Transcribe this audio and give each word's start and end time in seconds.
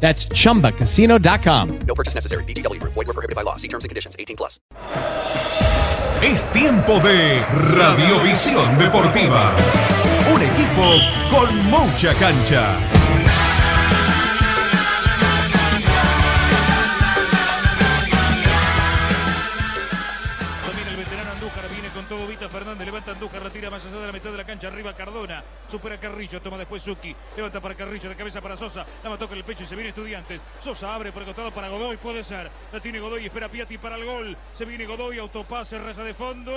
That's 0.00 0.28
chumbacasino.com. 0.28 1.78
No 1.80 1.94
purchase 1.94 2.14
necessary. 2.14 2.44
BGW. 2.44 2.80
Void 2.82 2.94
were 2.94 3.12
prohibited 3.12 3.34
by 3.34 3.42
law. 3.42 3.56
See 3.56 3.68
terms 3.68 3.84
and 3.84 3.88
conditions. 3.88 4.14
18 4.18 4.36
plus. 4.36 4.60
Es 6.22 6.44
tiempo 6.52 6.98
de 7.00 7.42
Radiovisión 7.76 8.78
Deportiva. 8.78 9.52
Un 10.34 10.42
equipo 10.42 10.98
con 11.30 11.56
mucha 11.66 12.14
cancha. 12.14 12.78
Andújar, 23.16 23.42
la 23.42 23.48
tira 23.48 23.70
más 23.70 23.82
allá 23.86 23.98
de 23.98 24.06
la 24.08 24.12
mitad 24.12 24.30
de 24.30 24.36
la 24.36 24.44
cancha, 24.44 24.68
arriba 24.68 24.94
Cardona, 24.94 25.42
supera 25.66 25.98
Carrillo, 25.98 26.42
toma 26.42 26.58
después 26.58 26.82
Zucchi, 26.82 27.16
levanta 27.34 27.62
para 27.62 27.74
Carrillo, 27.74 28.10
de 28.10 28.14
cabeza 28.14 28.42
para 28.42 28.58
Sosa, 28.58 28.84
la 29.02 29.08
mató 29.08 29.26
con 29.26 29.38
el 29.38 29.44
pecho 29.44 29.62
y 29.62 29.66
se 29.66 29.74
viene 29.74 29.88
Estudiantes, 29.88 30.38
Sosa 30.58 30.94
abre 30.94 31.12
por 31.12 31.22
el 31.22 31.26
costado 31.26 31.50
para 31.50 31.70
Godoy, 31.70 31.96
puede 31.96 32.22
ser, 32.22 32.50
la 32.70 32.78
tiene 32.78 33.00
Godoy, 33.00 33.24
espera 33.24 33.48
Piatti 33.48 33.78
para 33.78 33.96
el 33.96 34.04
gol, 34.04 34.36
se 34.52 34.66
viene 34.66 34.84
Godoy, 34.84 35.18
autopase, 35.18 35.78
raya 35.78 36.04
de 36.04 36.12
fondo, 36.12 36.52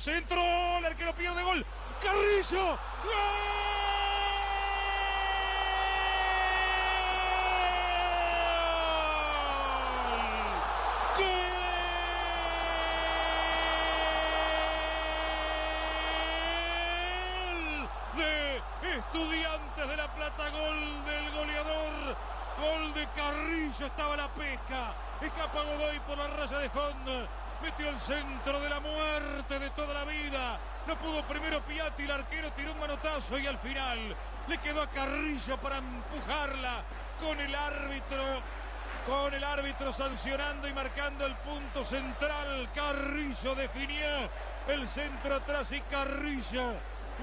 centro, 0.00 0.42
el 0.78 0.86
arquero 0.86 1.14
pierde 1.14 1.40
gol, 1.44 1.64
Carrillo, 2.02 2.78
de 18.16 18.98
Estudiantes 18.98 19.88
de 19.88 19.96
La 19.96 20.14
Plata, 20.14 20.48
gol 20.50 21.04
del 21.06 21.30
goleador, 21.32 22.16
gol 22.60 22.94
de 22.94 23.06
Carrillo, 23.32 23.86
estaba 23.86 24.16
la 24.16 24.28
pesca, 24.28 24.94
escapa 25.20 25.62
Godoy 25.62 25.98
por 26.00 26.18
la 26.18 26.26
raya 26.26 26.58
de 26.58 26.68
fondo, 26.68 27.28
metió 27.62 27.88
el 27.88 27.98
centro 27.98 28.60
de 28.60 28.68
la 28.68 28.80
muerte 28.80 29.58
de 29.58 29.70
toda 29.70 29.94
la 29.94 30.04
vida, 30.04 30.58
no 30.86 30.96
pudo 30.96 31.22
primero 31.22 31.62
Piatti, 31.62 32.02
el 32.02 32.10
arquero 32.10 32.52
tiró 32.52 32.72
un 32.72 32.80
manotazo 32.80 33.38
y 33.38 33.46
al 33.46 33.58
final 33.58 34.14
le 34.48 34.58
quedó 34.58 34.82
a 34.82 34.88
Carrillo 34.88 35.56
para 35.58 35.78
empujarla 35.78 36.82
con 37.20 37.40
el 37.40 37.54
árbitro. 37.54 38.62
Con 39.06 39.34
el 39.34 39.42
árbitro 39.42 39.92
sancionando 39.92 40.68
y 40.68 40.72
marcando 40.72 41.26
el 41.26 41.34
punto 41.34 41.82
central, 41.82 42.68
Carrillo 42.72 43.56
definió 43.56 44.30
el 44.68 44.86
centro 44.86 45.34
atrás 45.34 45.72
y 45.72 45.80
Carrillo 45.80 46.74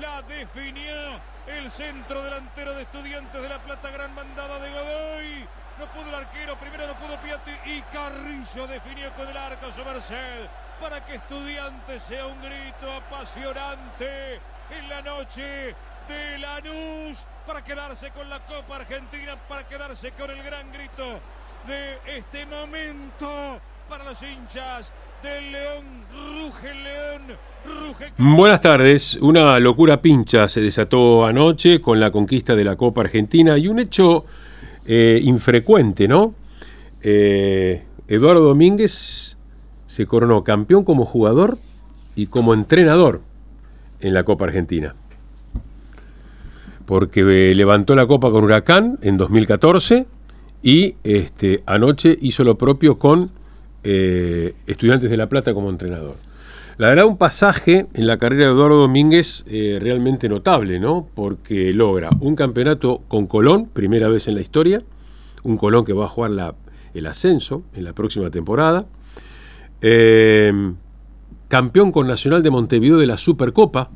la 0.02 0.22
definió 0.24 1.22
el 1.47 1.72
centro 1.72 2.22
delantero 2.22 2.76
de 2.76 2.81
Estudiantes 2.84 3.41
de 3.41 3.47
La 3.47 3.59
Plata, 3.59 3.91
gran 3.91 4.14
mandada 4.14 4.59
de 4.59 4.70
Godoy. 4.72 5.47
No 5.79 5.85
pudo 5.85 6.09
el 6.09 6.16
arquero, 6.16 6.57
primero 6.57 6.88
no 6.88 6.94
pudo 6.95 7.16
Piatti 7.22 7.51
y 7.66 7.81
Carrillo 7.84 8.67
definió 8.67 9.13
con 9.13 9.29
el 9.29 9.38
arco 9.38 9.67
a 9.67 9.72
su 9.72 9.81
merced 9.85 10.45
para 10.81 11.06
que 11.06 11.16
Estudiantes 11.16 12.03
sea 12.03 12.25
un 12.25 12.38
grito 12.41 12.91
apasionante 12.91 14.41
en 14.78 14.90
la 14.90 15.01
noche 15.01 15.73
de 16.09 16.38
Lanús 16.38 17.25
para 17.47 17.63
quedarse 17.63 18.12
con 18.12 18.29
la 18.29 18.40
Copa 18.41 18.75
Argentina, 18.75 19.38
para 19.47 19.66
quedarse 19.66 20.12
con 20.12 20.29
el 20.29 20.44
gran 20.44 20.69
grito 20.73 21.22
de 21.66 21.97
este 22.17 22.46
momento 22.46 23.61
para 23.88 24.03
los 24.03 24.22
hinchas 24.22 24.91
del 25.23 25.50
León. 25.50 25.85
Ruge 26.11 26.73
León, 26.73 27.22
ruge 27.66 28.11
Buenas 28.17 28.59
tardes. 28.59 29.17
Una 29.22 29.57
locura 29.61 30.01
pincha 30.01 30.50
se 30.50 30.59
desató 30.59 31.25
anoche 31.25 31.79
con 31.79 32.01
la 32.01 32.11
conquista 32.11 32.53
de 32.53 32.66
la 32.66 32.75
Copa 32.75 33.00
Argentina 33.00 33.57
y 33.57 33.69
un 33.69 33.79
hecho 33.79 34.25
eh, 34.92 35.20
infrecuente, 35.22 36.08
¿no? 36.08 36.34
Eh, 37.04 37.84
Eduardo 38.08 38.42
Domínguez 38.42 39.38
se 39.86 40.08
coronó 40.08 40.44
campeón 40.44 40.84
como 40.84 41.06
jugador 41.06 41.60
y 42.16 42.26
como 42.26 42.56
entrenador 42.56 43.22
en 44.00 44.16
la 44.16 44.24
Copa 44.24 44.46
Argentina. 44.46 44.96
Porque 46.88 47.20
eh, 47.20 47.54
levantó 47.54 47.96
la 47.96 48.08
Copa 48.08 48.32
con 48.32 48.44
Huracán 48.44 48.98
en 49.04 49.18
2014 49.18 50.08
y 50.64 50.96
este, 51.04 51.62
anoche 51.68 52.18
hizo 52.20 52.44
lo 52.44 52.58
propio 52.58 52.98
con 52.98 53.30
Estudiantes 53.84 55.12
de 55.12 55.18
La 55.18 55.30
Plata 55.30 55.54
como 55.54 55.70
entrenador. 55.70 56.16
La 56.79 56.88
verdad, 56.88 57.07
un 57.07 57.17
pasaje 57.17 57.88
en 57.94 58.07
la 58.07 58.17
carrera 58.17 58.45
de 58.45 58.51
Eduardo 58.53 58.78
Domínguez 58.78 59.44
eh, 59.47 59.79
realmente 59.81 60.29
notable, 60.29 60.79
¿no? 60.79 61.09
Porque 61.13 61.73
logra 61.73 62.09
un 62.22 62.38
campeonato 62.38 63.01
con 63.09 63.28
Colón, 63.28 63.66
primera 63.66 64.07
vez 64.07 64.29
en 64.29 64.35
la 64.35 64.40
historia, 64.40 64.81
un 65.44 65.57
Colón 65.57 65.84
que 65.84 65.91
va 65.91 66.06
a 66.06 66.07
jugar 66.07 66.56
el 66.94 67.06
ascenso 67.06 67.63
en 67.75 67.84
la 67.84 67.91
próxima 67.91 68.29
temporada, 68.29 68.85
eh, 69.81 70.53
campeón 71.50 71.91
con 71.91 72.07
Nacional 72.07 72.44
de 72.44 72.50
Montevideo 72.50 72.97
de 72.97 73.07
la 73.07 73.17
Supercopa 73.17 73.91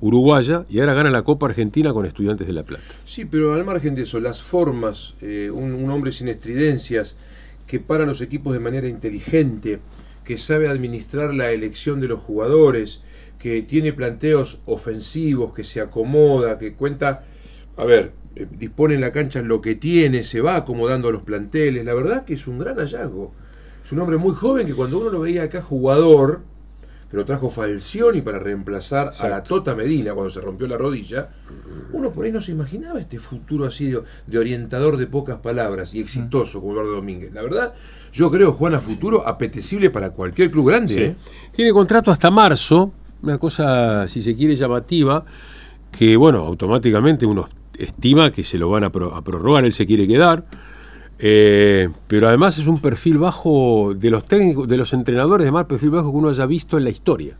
uruguaya 0.00 0.64
y 0.68 0.80
ahora 0.80 0.94
gana 0.94 1.10
la 1.10 1.22
Copa 1.22 1.46
Argentina 1.46 1.92
con 1.92 2.06
Estudiantes 2.06 2.44
de 2.44 2.52
La 2.52 2.64
Plata. 2.64 2.82
Sí, 3.04 3.24
pero 3.24 3.54
al 3.54 3.64
margen 3.64 3.94
de 3.94 4.02
eso, 4.02 4.18
las 4.18 4.42
formas, 4.42 5.14
eh, 5.22 5.48
un 5.48 5.88
hombre 5.88 6.10
sin 6.10 6.26
estridencias, 6.26 7.16
que 7.68 7.78
para 7.78 8.04
los 8.04 8.20
equipos 8.20 8.52
de 8.52 8.58
manera 8.58 8.88
inteligente, 8.88 9.78
que 10.24 10.38
sabe 10.38 10.68
administrar 10.68 11.34
la 11.34 11.50
elección 11.50 12.00
de 12.00 12.08
los 12.08 12.20
jugadores, 12.20 13.02
que 13.38 13.62
tiene 13.62 13.92
planteos 13.92 14.60
ofensivos, 14.66 15.54
que 15.54 15.64
se 15.64 15.80
acomoda, 15.80 16.58
que 16.58 16.74
cuenta, 16.74 17.24
a 17.76 17.84
ver, 17.84 18.12
eh, 18.36 18.46
dispone 18.50 18.94
en 18.94 19.00
la 19.00 19.12
cancha 19.12 19.40
lo 19.42 19.60
que 19.60 19.74
tiene, 19.74 20.22
se 20.22 20.40
va 20.40 20.56
acomodando 20.56 21.08
a 21.08 21.12
los 21.12 21.22
planteles. 21.22 21.84
La 21.84 21.94
verdad 21.94 22.24
que 22.24 22.34
es 22.34 22.46
un 22.46 22.58
gran 22.58 22.76
hallazgo. 22.76 23.32
Es 23.84 23.92
un 23.92 23.98
hombre 23.98 24.18
muy 24.18 24.34
joven 24.34 24.66
que 24.66 24.74
cuando 24.74 24.98
uno 24.98 25.10
lo 25.10 25.20
veía 25.20 25.44
acá 25.44 25.62
jugador, 25.62 26.42
que 27.10 27.16
lo 27.16 27.24
trajo 27.24 27.50
Falcioni 27.50 28.20
para 28.22 28.38
reemplazar 28.38 29.10
a 29.18 29.28
la 29.28 29.42
Tota 29.42 29.74
Medina 29.74 30.12
cuando 30.14 30.30
se 30.30 30.40
rompió 30.40 30.68
la 30.68 30.76
rodilla, 30.76 31.28
uno 31.92 32.12
por 32.12 32.24
ahí 32.24 32.30
no 32.32 32.40
se 32.40 32.52
imaginaba 32.52 33.00
este 33.00 33.18
futuro 33.18 33.66
así 33.66 33.90
de, 33.90 34.00
de 34.26 34.38
orientador 34.38 34.96
de 34.96 35.06
pocas 35.08 35.38
palabras 35.38 35.92
y 35.94 36.00
exitoso 36.00 36.60
como 36.60 36.72
Eduardo 36.74 36.92
Domínguez. 36.92 37.32
La 37.32 37.42
verdad, 37.42 37.74
yo 38.12 38.30
creo, 38.30 38.52
Juan, 38.52 38.74
a 38.74 38.80
futuro 38.80 39.26
apetecible 39.26 39.90
para 39.90 40.10
cualquier 40.10 40.50
club 40.50 40.68
grande. 40.68 40.94
Sí. 40.94 41.00
¿eh? 41.00 41.16
Tiene 41.50 41.72
contrato 41.72 42.12
hasta 42.12 42.30
marzo, 42.30 42.92
una 43.22 43.38
cosa, 43.38 44.06
si 44.06 44.22
se 44.22 44.36
quiere, 44.36 44.54
llamativa, 44.54 45.24
que 45.90 46.16
bueno, 46.16 46.38
automáticamente 46.46 47.26
uno 47.26 47.48
estima 47.76 48.30
que 48.30 48.44
se 48.44 48.56
lo 48.56 48.70
van 48.70 48.84
a, 48.84 48.90
pro- 48.92 49.14
a 49.14 49.22
prorrogar, 49.24 49.64
él 49.64 49.72
se 49.72 49.84
quiere 49.84 50.06
quedar. 50.06 50.44
Eh, 51.22 51.90
pero 52.06 52.28
además 52.28 52.56
es 52.56 52.66
un 52.66 52.80
perfil 52.80 53.18
bajo 53.18 53.92
de 53.94 54.10
los 54.10 54.24
técnicos, 54.24 54.66
de 54.66 54.78
los 54.78 54.92
entrenadores 54.94 55.44
de 55.44 55.52
más 55.52 55.66
perfil 55.66 55.90
bajo 55.90 56.10
que 56.10 56.16
uno 56.16 56.30
haya 56.30 56.46
visto 56.46 56.78
en 56.78 56.84
la 56.84 56.90
historia. 56.90 57.36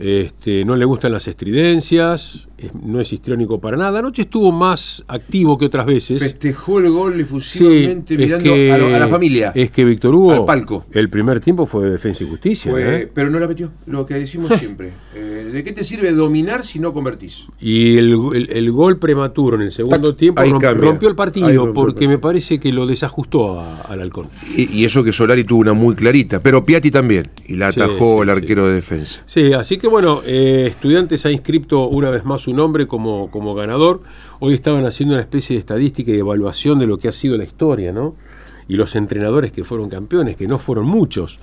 Este, 0.00 0.64
no 0.64 0.76
le 0.76 0.84
gustan 0.84 1.12
las 1.12 1.26
estridencias, 1.28 2.48
es- 2.56 2.70
no 2.74 3.00
es 3.00 3.12
histriónico 3.12 3.60
para 3.60 3.76
nada. 3.76 3.98
Anoche 3.98 4.22
estuvo 4.22 4.52
más 4.52 5.04
activo 5.08 5.58
que 5.58 5.66
otras 5.66 5.86
veces. 5.86 6.18
Festejó 6.18 6.78
el 6.78 6.90
gol 6.90 7.14
Sí, 7.14 7.20
efusivamente 7.22 8.14
es 8.14 8.20
mirando 8.20 8.44
que- 8.52 8.72
a, 8.72 8.78
lo- 8.78 8.94
a 8.94 8.98
la 8.98 9.08
familia. 9.08 9.52
Es 9.54 9.70
que 9.70 9.84
Víctor 9.84 10.14
Hugo, 10.14 10.32
Al 10.32 10.44
palco. 10.44 10.86
el 10.92 11.08
primer 11.10 11.40
tiempo 11.40 11.66
fue 11.66 11.84
de 11.84 11.90
defensa 11.90 12.24
y 12.24 12.28
justicia. 12.28 12.70
Fue- 12.72 13.02
¿eh? 13.02 13.08
Pero 13.12 13.30
no 13.30 13.38
la 13.38 13.46
metió, 13.48 13.70
lo 13.86 14.06
que 14.06 14.14
decimos 14.14 14.48
siempre. 14.58 14.92
Eh, 15.14 15.50
¿De 15.52 15.64
qué 15.64 15.72
te 15.72 15.84
sirve 15.84 16.12
dominar 16.12 16.64
si 16.64 16.78
no 16.78 16.92
convertís? 16.92 17.46
Y 17.60 17.96
el, 17.96 18.12
el- 18.34 18.50
el 18.50 18.70
gol 18.72 18.98
prematuro 18.98 19.56
en 19.56 19.62
el 19.62 19.70
segundo 19.72 20.10
Tac, 20.10 20.18
tiempo 20.18 20.42
rompió 20.42 21.08
el 21.08 21.14
partido 21.16 21.46
rompió 21.48 21.64
el 21.64 21.72
porque 21.72 21.92
partido. 21.92 22.10
me 22.10 22.18
parece 22.18 22.60
que 22.60 22.72
lo 22.72 22.86
desajustó 22.86 23.60
a- 23.60 23.80
al 23.82 24.00
halcón. 24.00 24.28
Y, 24.56 24.70
y 24.80 24.84
eso 24.84 25.02
que 25.02 25.12
Solari 25.12 25.44
tuvo 25.44 25.60
una 25.60 25.72
muy 25.72 25.94
clarita, 25.94 26.40
pero 26.40 26.64
Piatti 26.64 26.90
también, 26.90 27.28
y 27.46 27.54
la 27.56 27.72
Sí, 27.72 27.80
atajó 27.80 28.16
sí, 28.16 28.20
el 28.22 28.26
sí. 28.36 28.42
arquero 28.42 28.68
de 28.68 28.74
defensa. 28.74 29.22
Sí, 29.26 29.52
así 29.52 29.76
que 29.78 29.87
bueno, 29.90 30.22
eh, 30.26 30.66
Estudiantes 30.68 31.24
ha 31.26 31.30
inscrito 31.30 31.88
una 31.88 32.10
vez 32.10 32.24
más 32.24 32.42
su 32.42 32.52
nombre 32.52 32.86
como, 32.86 33.30
como 33.30 33.54
ganador. 33.54 34.02
Hoy 34.40 34.54
estaban 34.54 34.84
haciendo 34.86 35.14
una 35.14 35.22
especie 35.22 35.54
de 35.54 35.60
estadística 35.60 36.10
y 36.10 36.14
de 36.14 36.20
evaluación 36.20 36.78
de 36.78 36.86
lo 36.86 36.98
que 36.98 37.08
ha 37.08 37.12
sido 37.12 37.36
la 37.36 37.44
historia, 37.44 37.92
¿no? 37.92 38.14
Y 38.68 38.76
los 38.76 38.96
entrenadores 38.96 39.52
que 39.52 39.64
fueron 39.64 39.88
campeones, 39.88 40.36
que 40.36 40.46
no 40.46 40.58
fueron 40.58 40.86
muchos, 40.86 41.40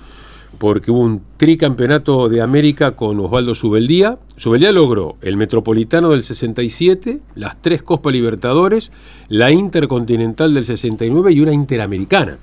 porque 0.58 0.90
hubo 0.90 1.00
un 1.00 1.22
tricampeonato 1.36 2.28
de 2.28 2.40
América 2.40 2.96
con 2.96 3.18
Osvaldo 3.20 3.54
Subeldía. 3.54 4.18
Subeldía 4.36 4.72
logró 4.72 5.16
el 5.22 5.36
Metropolitano 5.36 6.10
del 6.10 6.22
67, 6.22 7.20
las 7.34 7.60
tres 7.60 7.82
Copas 7.82 8.12
Libertadores, 8.12 8.92
la 9.28 9.50
Intercontinental 9.50 10.54
del 10.54 10.64
69 10.64 11.32
y 11.32 11.40
una 11.40 11.52
Interamericana. 11.52 12.38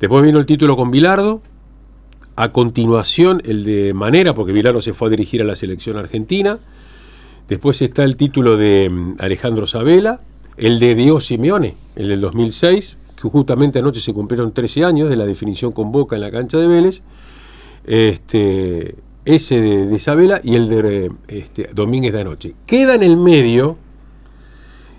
Después 0.00 0.22
vino 0.22 0.38
el 0.38 0.46
título 0.46 0.76
con 0.76 0.90
Bilardo, 0.90 1.40
a 2.36 2.52
continuación, 2.52 3.42
el 3.44 3.64
de 3.64 3.92
Manera, 3.94 4.34
porque 4.34 4.52
Vilaro 4.52 4.80
se 4.80 4.92
fue 4.92 5.08
a 5.08 5.10
dirigir 5.10 5.40
a 5.42 5.44
la 5.44 5.56
selección 5.56 5.96
argentina. 5.96 6.58
Después 7.48 7.80
está 7.80 8.04
el 8.04 8.16
título 8.16 8.56
de 8.56 8.90
mm, 8.90 9.16
Alejandro 9.18 9.66
Sabela, 9.66 10.20
el 10.56 10.78
de 10.78 10.94
Diego 10.94 11.20
Simeone, 11.20 11.74
el 11.96 12.08
del 12.08 12.20
2006, 12.20 12.96
que 13.20 13.28
justamente 13.28 13.78
anoche 13.78 14.00
se 14.00 14.12
cumplieron 14.12 14.52
13 14.52 14.84
años 14.84 15.08
de 15.08 15.16
la 15.16 15.24
definición 15.24 15.72
con 15.72 15.92
Boca 15.92 16.16
en 16.16 16.22
la 16.22 16.30
cancha 16.30 16.58
de 16.58 16.66
Vélez. 16.66 17.02
Este, 17.84 18.96
ese 19.24 19.60
de, 19.60 19.86
de 19.86 20.40
y 20.44 20.54
el 20.54 20.68
de 20.68 21.10
este, 21.28 21.70
Domínguez 21.74 22.12
de 22.12 22.20
anoche. 22.20 22.54
Queda 22.66 22.94
en 22.94 23.02
el 23.02 23.16
medio, 23.16 23.76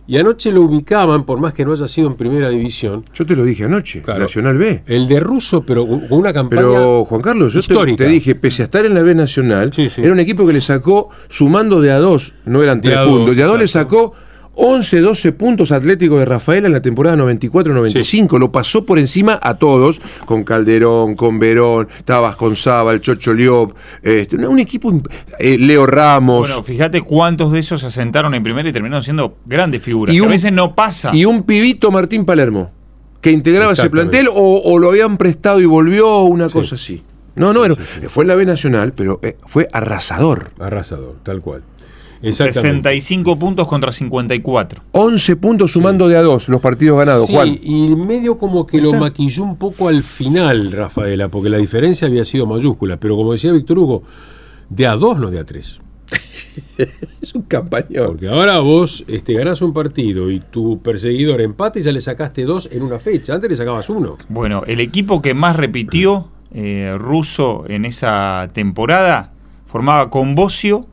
y 0.07 0.17
anoche 0.17 0.51
lo 0.51 0.61
ubicaban, 0.61 1.23
por 1.25 1.39
más 1.39 1.53
que 1.53 1.65
no 1.65 1.73
haya 1.73 1.87
sido 1.87 2.07
en 2.07 2.15
primera 2.15 2.49
división, 2.49 3.03
Yo 3.13 3.25
te 3.25 3.35
lo 3.35 3.43
dije 3.43 3.65
anoche, 3.65 4.01
Claro. 4.01 4.21
Nacional 4.21 4.57
B. 4.57 4.83
el 4.87 5.07
de 5.07 5.19
Russo, 5.19 5.61
pero 5.65 5.85
con 5.85 6.01
una 6.11 6.31
campaña. 6.33 6.61
Pero 6.61 7.05
Juan 7.05 7.21
Carlos, 7.21 7.53
yo 7.53 7.59
te, 7.61 7.73
histórica. 7.73 8.03
te 8.05 8.09
dije, 8.09 8.35
pese 8.35 8.61
a 8.63 8.65
estar 8.65 8.85
en 8.85 8.93
la 8.93 9.01
B 9.03 9.13
Nacional, 9.15 9.73
Sí, 9.73 9.89
sí. 9.89 10.01
era 10.01 10.11
un 10.13 10.19
equipo 10.19 10.47
que 10.47 10.53
le 10.53 10.61
sacó, 10.61 11.09
sumando 11.27 11.81
de 11.81 11.91
a 11.91 11.97
dos, 11.99 12.33
no 12.45 12.63
eran 12.63 12.79
De 12.79 12.89
tres 12.89 12.97
a 12.99 13.01
dos, 13.01 13.09
puntos, 13.09 13.35
de 13.35 13.43
a 13.43 13.45
dos 13.47 13.59
le 13.59 13.67
sacó 13.67 14.13
11, 14.59 15.01
12 15.01 15.31
puntos 15.33 15.71
Atlético 15.71 16.17
de 16.17 16.25
Rafaela 16.25 16.67
en 16.67 16.73
la 16.73 16.81
temporada 16.81 17.15
94-95. 17.17 18.39
Lo 18.39 18.51
pasó 18.51 18.85
por 18.85 18.97
encima 18.99 19.39
a 19.41 19.57
todos, 19.57 20.01
con 20.25 20.43
Calderón, 20.43 21.15
con 21.15 21.37
Verón, 21.39 21.87
Tabas 22.05 22.35
con 22.35 22.53
el 22.91 23.01
Chocho 23.01 23.33
Liop, 23.33 23.73
este, 24.01 24.35
un, 24.35 24.45
un 24.45 24.59
equipo, 24.59 24.91
eh, 25.39 25.57
Leo 25.59 25.85
Ramos. 25.85 26.47
Bueno, 26.49 26.63
fíjate 26.63 27.01
cuántos 27.01 27.51
de 27.51 27.59
esos 27.59 27.81
se 27.81 27.87
asentaron 27.87 28.33
en 28.33 28.41
primera 28.43 28.67
y 28.67 28.73
terminaron 28.73 29.03
siendo 29.03 29.37
grandes 29.45 29.81
figuras. 29.81 30.13
Y 30.13 30.17
que 30.17 30.21
un- 30.23 30.27
a 30.27 30.31
veces 30.31 30.51
no 30.51 30.73
pasa. 30.75 31.15
Y 31.15 31.25
un 31.25 31.43
pibito 31.43 31.91
Martín 31.91 32.25
Palermo, 32.25 32.71
que 33.21 33.31
integraba 33.31 33.73
ese 33.73 33.89
plantel 33.91 34.27
o, 34.27 34.61
o 34.65 34.79
lo 34.79 34.89
habían 34.89 35.17
prestado 35.17 35.59
y 35.59 35.65
volvió, 35.65 36.21
una 36.23 36.49
cosa 36.49 36.75
así. 36.75 37.03
No, 37.35 37.53
no, 37.53 37.63
era- 37.63 37.75
fue 37.75 38.23
en 38.23 38.29
la 38.29 38.35
B 38.35 38.45
Nacional, 38.45 38.93
pero 38.93 39.19
eh, 39.21 39.37
fue 39.45 39.67
arrasador. 39.71 40.49
Arrasador, 40.59 41.15
tal 41.21 41.41
cual. 41.41 41.61
Exactamente. 42.21 42.89
65 42.89 43.37
puntos 43.39 43.67
contra 43.67 43.91
54. 43.91 44.83
11 44.91 45.35
puntos 45.35 45.71
sumando 45.71 46.07
de 46.07 46.17
a 46.17 46.21
dos 46.21 46.49
los 46.49 46.61
partidos 46.61 46.97
ganados, 46.99 47.27
Sí, 47.27 47.33
Juan. 47.33 47.57
y 47.61 47.95
medio 47.95 48.37
como 48.37 48.65
que 48.65 48.81
lo 48.81 48.93
maquilló 48.93 49.43
un 49.43 49.57
poco 49.57 49.87
al 49.87 50.03
final, 50.03 50.71
Rafaela, 50.71 51.29
porque 51.29 51.49
la 51.49 51.57
diferencia 51.57 52.07
había 52.07 52.25
sido 52.25 52.45
mayúscula, 52.45 52.97
pero 52.97 53.15
como 53.15 53.31
decía 53.33 53.51
Víctor 53.51 53.79
Hugo, 53.79 54.03
de 54.69 54.87
a 54.87 54.95
dos, 54.95 55.19
no 55.19 55.29
de 55.29 55.39
a 55.39 55.43
tres. 55.43 55.79
Es 57.21 57.33
un 57.33 57.41
campañón. 57.43 58.07
Porque 58.07 58.27
ahora 58.29 58.59
vos 58.59 59.03
este, 59.07 59.33
ganás 59.33 59.61
un 59.61 59.73
partido 59.73 60.29
y 60.31 60.39
tu 60.39 60.79
perseguidor 60.81 61.41
empate 61.41 61.79
y 61.79 61.83
ya 61.83 61.91
le 61.91 61.99
sacaste 61.99 62.43
dos 62.43 62.69
en 62.71 62.83
una 62.83 62.99
fecha. 62.99 63.33
Antes 63.35 63.49
le 63.49 63.55
sacabas 63.55 63.89
uno. 63.89 64.17
Bueno, 64.29 64.63
el 64.67 64.79
equipo 64.79 65.21
que 65.21 65.33
más 65.33 65.55
repitió 65.55 66.29
eh, 66.53 66.95
ruso 66.97 67.65
en 67.67 67.85
esa 67.85 68.49
temporada 68.53 69.33
formaba 69.65 70.09
con 70.09 70.35
Bocio, 70.35 70.85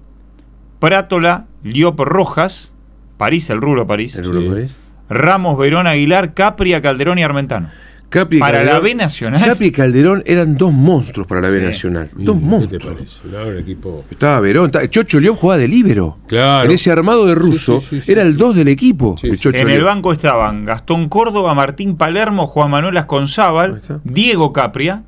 Prátola, 0.84 1.46
Liop 1.62 1.98
Rojas, 2.00 2.70
París, 3.16 3.48
el 3.50 3.60
rubro 3.60 3.86
París, 3.86 4.16
El 4.16 4.24
Rulo 4.24 4.40
Sí. 4.42 4.48
Pérez. 4.48 4.76
Ramos, 5.08 5.56
Verón, 5.58 5.86
Aguilar, 5.86 6.34
Capria, 6.34 6.82
Calderón 6.82 7.18
y 7.18 7.22
Armentano. 7.22 7.70
Capi 8.10 8.36
y 8.36 8.40
Para 8.40 8.62
la 8.62 8.78
B 8.78 8.94
Nacional. 8.94 9.42
Capi 9.44 9.64
y 9.66 9.70
Calderón 9.72 10.22
eran 10.26 10.56
dos 10.56 10.72
monstruos 10.72 11.26
para 11.26 11.40
la 11.40 11.48
B 11.48 11.58
Sí. 11.60 11.64
Nacional. 11.66 12.10
Dos 12.14 12.36
¿Qué 12.36 12.40
te 12.42 12.46
monstruos. 12.46 12.84
parece? 12.94 13.20
No, 13.52 13.58
equipo. 13.58 14.04
Estaba 14.10 14.38
Verón, 14.40 14.66
estaba- 14.66 14.88
Chocho 14.88 15.18
León 15.18 15.34
jugaba 15.36 15.58
de 15.58 15.68
líbero. 15.68 16.16
Claro. 16.28 16.66
En 16.66 16.70
ese 16.70 16.92
armado 16.92 17.24
de 17.26 17.34
ruso, 17.34 17.80
Sí, 17.80 17.86
sí, 17.88 18.00
sí, 18.02 18.12
era 18.12 18.22
el 18.22 18.36
2 18.36 18.54
del 18.54 18.68
equipo. 18.68 19.16
Sí, 19.18 19.28
el 19.28 19.32
sí. 19.34 19.40
Chocho 19.40 19.58
En 19.58 19.70
el 19.70 19.82
banco 19.82 20.12
estaban 20.12 20.64
Gastón 20.64 21.08
Córdoba, 21.08 21.54
Martín 21.54 21.96
Palermo, 21.96 22.46
Juan 22.46 22.70
Manuel 22.70 22.96
Asconzábal. 22.98 23.80
Diego 24.04 24.52
Capria 24.52 25.02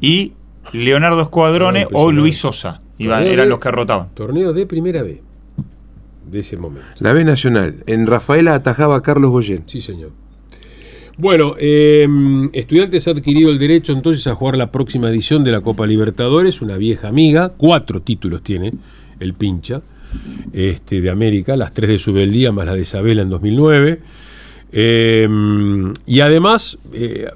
y 0.00 0.32
Leonardo 0.72 1.22
Escuadrone 1.22 1.86
o. 1.92 2.10
Luis 2.12 2.36
Sosa. 2.38 2.80
Iban- 2.98 3.22
eran 3.24 3.46
de- 3.46 3.50
los 3.50 3.58
que 3.58 3.70
rotaban. 3.70 4.08
Torneo 4.14 4.52
de 4.52 4.66
primera 4.66 5.02
B. 5.02 5.20
De 6.30 6.38
ese 6.38 6.56
momento. 6.56 6.86
La 7.00 7.12
B 7.12 7.24
Nacional. 7.24 7.82
En 7.86 8.06
Rafaela 8.06 8.54
atajaba 8.54 8.96
a 8.96 9.02
Carlos 9.02 9.30
Goyen. 9.30 9.62
Sí, 9.66 9.80
señor. 9.80 10.10
Bueno, 11.16 11.54
eh, 11.58 12.08
Estudiantes 12.52 13.06
ha 13.06 13.12
adquirido 13.12 13.50
el 13.50 13.58
derecho 13.58 13.92
entonces 13.92 14.26
a 14.26 14.34
jugar 14.34 14.56
la 14.56 14.72
próxima 14.72 15.08
edición 15.10 15.44
de 15.44 15.52
la 15.52 15.60
Copa 15.60 15.86
Libertadores, 15.86 16.60
una 16.60 16.76
vieja 16.76 17.06
amiga, 17.08 17.50
cuatro 17.56 18.02
títulos 18.02 18.42
tiene 18.42 18.72
el 19.20 19.34
pincha 19.34 19.80
este, 20.52 21.00
de 21.00 21.10
América, 21.10 21.56
las 21.56 21.72
tres 21.72 21.90
de 21.90 21.98
Subeldía 22.00 22.50
más 22.52 22.66
la 22.66 22.74
de 22.74 22.80
Isabela 22.82 23.22
en 23.22 23.28
2009. 23.28 23.98
Eh, 24.72 25.28
y 26.06 26.20
además, 26.20 26.78
eh, 26.92 27.28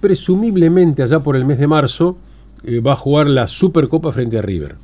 presumiblemente 0.00 1.02
allá 1.02 1.20
por 1.20 1.36
el 1.36 1.44
mes 1.44 1.58
de 1.58 1.66
marzo, 1.66 2.16
eh, 2.64 2.80
va 2.80 2.92
a 2.92 2.96
jugar 2.96 3.26
la 3.26 3.48
Supercopa 3.48 4.12
frente 4.12 4.38
a 4.38 4.42
River. 4.42 4.76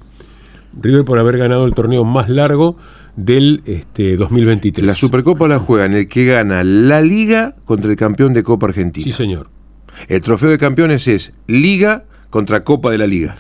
River 0.80 1.04
por 1.04 1.18
haber 1.18 1.38
ganado 1.38 1.66
el 1.66 1.74
torneo 1.74 2.04
más 2.04 2.28
largo 2.28 2.76
del 3.16 3.62
este, 3.66 4.16
2023. 4.16 4.86
La 4.86 4.94
Supercopa 4.94 5.48
la 5.48 5.58
juegan 5.58 5.94
el 5.94 6.08
que 6.08 6.24
gana 6.26 6.62
la 6.62 7.00
Liga 7.02 7.56
contra 7.64 7.90
el 7.90 7.96
campeón 7.96 8.32
de 8.32 8.42
Copa 8.42 8.66
Argentina. 8.66 9.04
Sí, 9.04 9.12
señor. 9.12 9.50
El 10.06 10.22
trofeo 10.22 10.50
de 10.50 10.58
campeones 10.58 11.08
es 11.08 11.32
Liga 11.46 12.04
contra 12.30 12.62
Copa 12.62 12.90
de 12.90 12.98
la 12.98 13.06
Liga. 13.06 13.36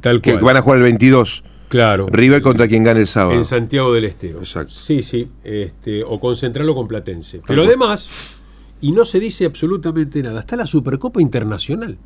Tal 0.00 0.20
Que 0.20 0.32
cual. 0.32 0.44
van 0.44 0.56
a 0.56 0.62
jugar 0.62 0.78
el 0.78 0.84
22. 0.84 1.44
Claro. 1.68 2.06
River 2.10 2.42
contra 2.42 2.68
quien 2.68 2.84
gane 2.84 3.00
el 3.00 3.06
sábado. 3.06 3.36
En 3.36 3.44
Santiago 3.44 3.92
del 3.92 4.04
Estero. 4.04 4.38
Exacto. 4.38 4.72
Sí, 4.72 5.02
sí. 5.02 5.28
Este, 5.42 6.02
o 6.02 6.18
con 6.20 6.36
Central 6.36 6.68
o 6.68 6.74
con 6.74 6.88
Platense. 6.88 7.40
Pero 7.46 7.64
además, 7.64 8.10
y 8.80 8.92
no 8.92 9.04
se 9.04 9.20
dice 9.20 9.44
absolutamente 9.44 10.22
nada, 10.22 10.40
está 10.40 10.56
la 10.56 10.66
Supercopa 10.66 11.20
Internacional. 11.20 11.98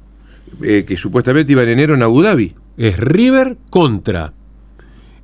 Eh, 0.62 0.84
que 0.86 0.96
supuestamente 0.96 1.52
iba 1.52 1.62
en 1.62 1.68
enero 1.70 1.94
en 1.94 2.02
Abu 2.02 2.22
Dhabi. 2.22 2.54
Es 2.76 2.96
River 2.98 3.56
contra 3.70 4.32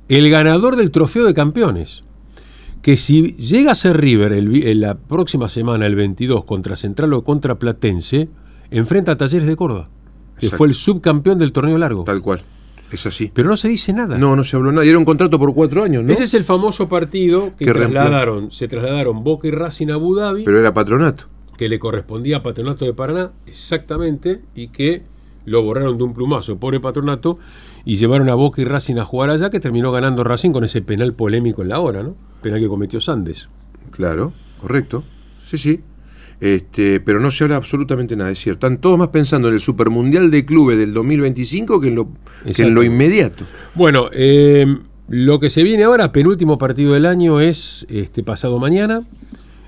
el 0.07 0.29
ganador 0.29 0.75
del 0.75 0.91
trofeo 0.91 1.25
de 1.25 1.33
campeones. 1.33 2.03
Que 2.81 2.97
si 2.97 3.33
llega 3.33 3.71
a 3.71 3.75
ser 3.75 3.97
River 3.99 4.33
el 4.33 4.63
en 4.67 4.79
la 4.81 4.95
próxima 4.95 5.49
semana, 5.49 5.85
el 5.87 5.95
22, 5.95 6.45
contra 6.45 6.75
Central 6.75 7.13
o 7.13 7.23
contra 7.23 7.55
Platense, 7.55 8.29
enfrenta 8.69 9.13
a 9.13 9.17
Talleres 9.17 9.47
de 9.47 9.55
Córdoba, 9.55 9.89
que 10.39 10.45
Exacto. 10.47 10.57
fue 10.57 10.67
el 10.67 10.73
subcampeón 10.75 11.39
del 11.39 11.51
torneo 11.51 11.77
largo. 11.77 12.03
Tal 12.03 12.21
cual. 12.21 12.43
Es 12.91 13.03
así. 13.07 13.31
Pero 13.33 13.49
no 13.49 13.57
se 13.57 13.67
dice 13.67 13.91
nada. 13.93 14.17
No, 14.19 14.35
no 14.35 14.43
se 14.43 14.55
habló 14.55 14.71
nada. 14.71 14.85
Y 14.85 14.89
era 14.89 14.99
un 14.99 15.05
contrato 15.05 15.39
por 15.39 15.53
cuatro 15.55 15.83
años, 15.83 16.03
¿no? 16.03 16.11
Ese 16.13 16.25
es 16.25 16.33
el 16.35 16.43
famoso 16.43 16.87
partido 16.87 17.55
que, 17.57 17.65
Que 17.65 17.73
trasladaron, 17.73 18.51
se 18.51 18.67
trasladaron 18.67 19.23
Boca 19.23 19.47
y 19.47 19.51
Racing 19.51 19.87
a 19.89 19.95
Abu 19.95 20.15
Dhabi, 20.15 20.43
Pero 20.43 20.59
era 20.59 20.71
patronato. 20.71 21.25
que 21.57 21.67
le 21.67 21.79
correspondía 21.79 22.37
a 22.37 22.43
Patronato 22.43 22.85
de 22.85 22.93
Paraná, 22.93 23.31
exactamente, 23.47 24.41
y 24.53 24.67
que 24.67 25.01
lo 25.45 25.61
borraron 25.63 25.97
de 25.97 26.03
un 26.03 26.13
plumazo, 26.13 26.57
pobre 26.57 26.79
Patronato, 26.79 27.39
y 27.85 27.95
llevaron 27.95 28.29
a 28.29 28.35
Boca 28.35 28.61
y 28.61 28.65
Racing 28.65 28.97
a 28.97 29.05
jugar 29.05 29.29
allá, 29.29 29.49
que 29.49 29.59
terminó 29.59 29.91
ganando 29.91 30.23
Racing 30.23 30.51
con 30.51 30.63
ese 30.63 30.81
penal 30.81 31.13
polémico 31.13 31.61
en 31.61 31.69
la 31.69 31.79
hora, 31.79 32.03
¿no? 32.03 32.15
Penal 32.41 32.59
que 32.59 32.67
cometió 32.67 32.99
Sandes. 32.99 33.49
Claro, 33.91 34.33
correcto. 34.59 35.03
Sí, 35.45 35.57
sí. 35.57 35.79
Este, 36.41 36.99
pero 36.99 37.19
no 37.19 37.31
se 37.31 37.45
habla 37.45 37.55
absolutamente 37.55 38.15
nada, 38.15 38.31
es 38.31 38.39
cierto. 38.39 38.67
Están 38.67 38.81
todos 38.81 38.97
más 38.97 39.09
pensando 39.09 39.47
en 39.47 39.53
el 39.53 39.59
Supermundial 39.59 40.29
de 40.31 40.45
Clubes 40.45 40.77
del 40.77 40.93
2025 40.93 41.79
que 41.79 41.87
en 41.87 41.95
lo, 41.95 42.09
que 42.53 42.61
en 42.61 42.73
lo 42.73 42.83
inmediato. 42.83 43.45
Bueno, 43.73 44.07
eh, 44.11 44.65
lo 45.07 45.39
que 45.39 45.49
se 45.49 45.63
viene 45.63 45.83
ahora, 45.83 46.11
penúltimo 46.11 46.57
partido 46.57 46.93
del 46.93 47.05
año, 47.05 47.39
es 47.39 47.85
este 47.89 48.23
pasado 48.23 48.59
mañana, 48.59 49.01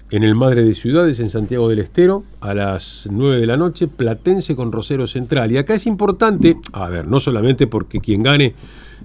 en 0.10 0.24
el 0.24 0.36
Madre 0.36 0.64
de 0.64 0.74
Ciudades, 0.74 1.20
en 1.20 1.30
Santiago 1.30 1.68
del 1.70 1.80
Estero, 1.80 2.24
a 2.40 2.54
las 2.54 3.10
9 3.12 3.42
de 3.42 3.46
la 3.48 3.58
noche, 3.58 3.88
Platense 3.88 4.56
con 4.56 4.72
Rosero 4.72 5.06
Central. 5.08 5.52
Y 5.52 5.58
acá 5.58 5.74
es 5.76 5.86
importante, 5.86 6.58
a 6.74 6.88
ver, 6.90 7.08
no 7.08 7.20
solamente 7.20 7.68
porque 7.68 8.00
quien 8.00 8.24
gane 8.24 8.56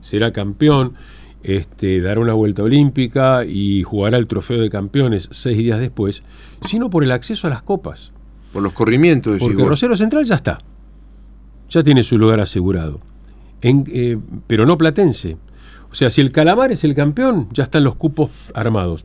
será 0.00 0.32
campeón, 0.32 0.94
este, 1.42 2.00
dará 2.00 2.20
una 2.20 2.34
vuelta 2.34 2.62
olímpica 2.62 3.44
y 3.44 3.82
jugará 3.82 4.16
el 4.16 4.28
trofeo 4.28 4.60
de 4.60 4.70
campeones 4.70 5.28
seis 5.32 5.58
días 5.58 5.80
después, 5.80 6.22
sino 6.64 6.88
por 6.88 7.02
el 7.02 7.10
acceso 7.10 7.48
a 7.48 7.50
las 7.50 7.62
copas. 7.62 8.12
Por 8.52 8.62
los 8.62 8.72
corrimientos, 8.72 9.32
decís 9.34 9.48
Porque. 9.48 9.64
Rosero 9.64 9.96
Central 9.96 10.24
ya 10.24 10.36
está. 10.36 10.58
Ya 11.68 11.82
tiene 11.82 12.02
su 12.04 12.16
lugar 12.18 12.38
asegurado. 12.38 13.00
En- 13.60 13.84
eh, 13.88 14.18
pero 14.46 14.66
no 14.66 14.78
Platense. 14.78 15.36
O 15.90 15.94
sea, 15.94 16.10
si 16.10 16.20
el 16.20 16.30
Calamar 16.32 16.70
es 16.70 16.84
el 16.84 16.94
campeón, 16.94 17.48
ya 17.52 17.64
están 17.64 17.82
los 17.82 17.96
cupos 17.96 18.30
armados 18.54 19.04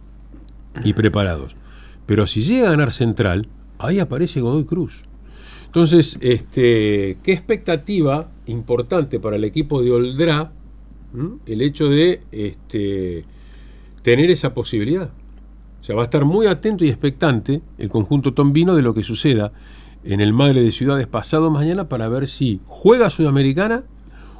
y 0.83 0.93
preparados. 0.93 1.55
Pero 2.07 2.25
si 2.25 2.41
llega 2.41 2.67
a 2.67 2.71
ganar 2.71 2.91
Central, 2.91 3.47
ahí 3.77 3.99
aparece 3.99 4.41
Godoy 4.41 4.65
Cruz. 4.65 5.03
Entonces, 5.67 6.17
este, 6.21 7.17
¿qué 7.21 7.33
expectativa 7.33 8.31
importante 8.47 9.19
para 9.19 9.35
el 9.35 9.43
equipo 9.43 9.83
de 9.83 9.91
Oldrá 9.91 10.51
¿m? 11.13 11.37
el 11.45 11.61
hecho 11.61 11.89
de 11.89 12.21
este, 12.31 13.23
tener 14.01 14.31
esa 14.31 14.53
posibilidad? 14.53 15.11
O 15.81 15.83
sea, 15.83 15.95
va 15.95 16.01
a 16.01 16.05
estar 16.05 16.25
muy 16.25 16.47
atento 16.47 16.85
y 16.85 16.89
expectante 16.89 17.61
el 17.77 17.89
conjunto 17.89 18.33
tombino 18.33 18.73
de 18.75 18.81
lo 18.81 18.93
que 18.93 19.03
suceda 19.03 19.51
en 20.03 20.21
el 20.21 20.31
Madre 20.31 20.63
de 20.63 20.71
Ciudades 20.71 21.05
pasado 21.05 21.51
mañana 21.51 21.89
para 21.89 22.07
ver 22.07 22.27
si 22.27 22.61
juega 22.65 23.09
Sudamericana 23.09 23.83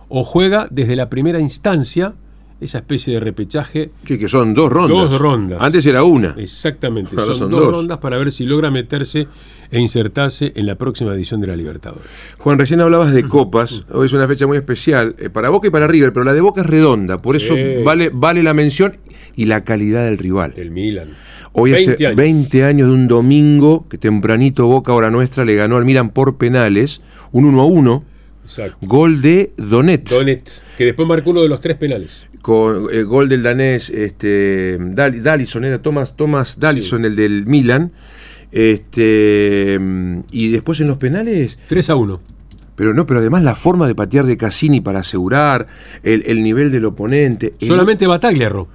o 0.07 0.23
juega 0.23 0.67
desde 0.71 0.95
la 0.95 1.09
primera 1.09 1.39
instancia 1.39 2.15
esa 2.59 2.79
especie 2.79 3.13
de 3.13 3.19
repechaje. 3.19 3.91
Sí, 4.05 4.17
que 4.17 4.27
son 4.27 4.53
dos 4.53 4.71
rondas. 4.71 5.11
Dos 5.11 5.19
rondas. 5.21 5.57
Antes 5.61 5.85
era 5.85 6.03
una. 6.03 6.35
Exactamente, 6.37 7.11
Ahora 7.11 7.27
son, 7.27 7.35
son 7.37 7.51
dos, 7.51 7.61
dos. 7.61 7.71
rondas 7.71 7.97
para 7.99 8.17
ver 8.17 8.31
si 8.31 8.45
logra 8.45 8.71
meterse 8.71 9.27
e 9.69 9.79
insertarse 9.79 10.53
en 10.55 10.65
la 10.65 10.75
próxima 10.75 11.13
edición 11.13 11.39
de 11.41 11.47
la 11.47 11.55
Libertadores. 11.55 12.07
Juan, 12.39 12.57
recién 12.57 12.81
hablabas 12.81 13.13
de 13.13 13.23
copas. 13.27 13.83
Hoy 13.91 14.05
es 14.07 14.13
una 14.13 14.27
fecha 14.27 14.47
muy 14.47 14.57
especial 14.57 15.15
eh, 15.19 15.29
para 15.29 15.49
Boca 15.49 15.67
y 15.67 15.71
para 15.71 15.87
River, 15.87 16.13
pero 16.13 16.23
la 16.23 16.33
de 16.33 16.41
Boca 16.41 16.61
es 16.61 16.67
redonda. 16.67 17.17
Por 17.21 17.39
Sí. 17.39 17.45
eso 17.45 17.83
vale, 17.83 18.09
vale 18.13 18.41
la 18.43 18.53
mención 18.53 18.97
y 19.35 19.45
la 19.45 19.63
calidad 19.63 20.05
del 20.05 20.17
rival. 20.17 20.53
El 20.57 20.71
Milan. 20.71 21.09
Hoy 21.53 21.71
20 21.71 21.91
hace 21.93 22.05
años. 22.07 22.15
20 22.17 22.63
años 22.63 22.87
de 22.89 22.93
un 22.93 23.07
domingo 23.07 23.87
que 23.89 23.97
tempranito 23.97 24.65
Boca, 24.67 24.93
hora 24.93 25.09
nuestra, 25.11 25.45
le 25.45 25.55
ganó 25.55 25.77
al 25.77 25.85
Milan 25.85 26.09
por 26.09 26.37
penales, 26.37 27.01
un 27.31 27.45
1 27.45 27.61
a 27.61 27.65
1, 27.65 28.03
Exacto. 28.47 28.77
gol 28.81 29.21
de 29.21 29.51
Donet, 29.57 30.09
Donet, 30.09 30.49
que 30.77 30.85
después 30.85 31.07
marcó 31.07 31.31
uno 31.31 31.41
de 31.41 31.49
los 31.49 31.59
tres 31.59 31.75
penales. 31.77 32.27
con 32.41 32.87
el 32.93 33.05
gol 33.05 33.27
del 33.27 33.43
danés 33.43 33.89
este, 33.89 34.77
Dal- 34.79 35.21
Dallison, 35.21 35.65
era 35.65 35.81
Thomas, 35.81 36.15
Thomas 36.15 36.59
Dallison, 36.59 37.03
el 37.05 37.15
del 37.15 37.45
Milan. 37.45 37.91
Este, 38.51 39.79
y 40.31 40.51
después 40.51 40.79
en 40.79 40.87
los 40.87 40.97
penales 40.97 41.59
3 41.67 41.89
a 41.89 41.95
1. 41.95 42.19
Pero 42.75 42.93
no, 42.93 43.05
pero 43.05 43.19
además 43.19 43.43
la 43.43 43.55
forma 43.55 43.87
de 43.87 43.95
patear 43.95 44.25
de 44.25 44.37
Cassini 44.37 44.81
para 44.81 44.99
asegurar 44.99 45.67
el, 46.03 46.23
el 46.27 46.43
nivel 46.43 46.71
del 46.71 46.85
oponente. 46.85 47.53
el- 47.59 47.67
Solamente 47.67 48.07
Bataglia 48.07 48.45
erró. 48.45 48.67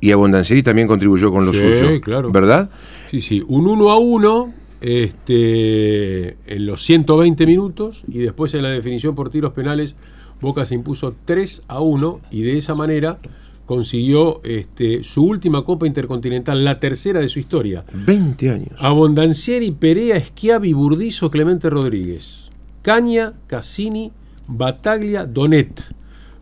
y 0.00 0.10
Abondancieri 0.12 0.62
también 0.62 0.86
contribuyó 0.88 1.30
con 1.32 1.46
lo 1.46 1.52
Sí, 1.52 1.60
suyo. 1.60 2.00
claro. 2.02 2.30
¿Verdad? 2.30 2.68
Sí, 3.10 3.20
sí, 3.20 3.42
un 3.46 3.66
1 3.66 3.90
a 3.90 3.96
1 3.98 4.54
este, 4.80 6.36
en 6.46 6.66
los 6.66 6.82
120 6.82 7.46
minutos 7.46 8.04
y 8.08 8.18
después 8.18 8.54
en 8.54 8.62
la 8.62 8.70
definición 8.70 9.14
por 9.14 9.30
tiros 9.30 9.52
penales 9.52 9.96
Boca 10.40 10.66
se 10.66 10.74
impuso 10.74 11.14
3 11.24 11.62
a 11.68 11.80
1 11.80 12.20
y 12.30 12.42
de 12.42 12.58
esa 12.58 12.74
manera 12.74 13.18
consiguió 13.64 14.40
este, 14.44 15.02
su 15.02 15.24
última 15.24 15.64
Copa 15.64 15.86
Intercontinental, 15.86 16.64
la 16.64 16.78
tercera 16.78 17.20
de 17.20 17.28
su 17.28 17.40
historia. 17.40 17.84
20 17.92 18.50
años. 18.50 18.78
Abondancieri, 18.78 19.72
Perea, 19.72 20.20
Schiavi, 20.20 20.72
Burdizo, 20.72 21.30
Clemente 21.30 21.68
Rodríguez. 21.68 22.50
Caña, 22.82 23.34
Cassini, 23.46 24.12
Bataglia, 24.46 25.26
Donet. 25.26 25.94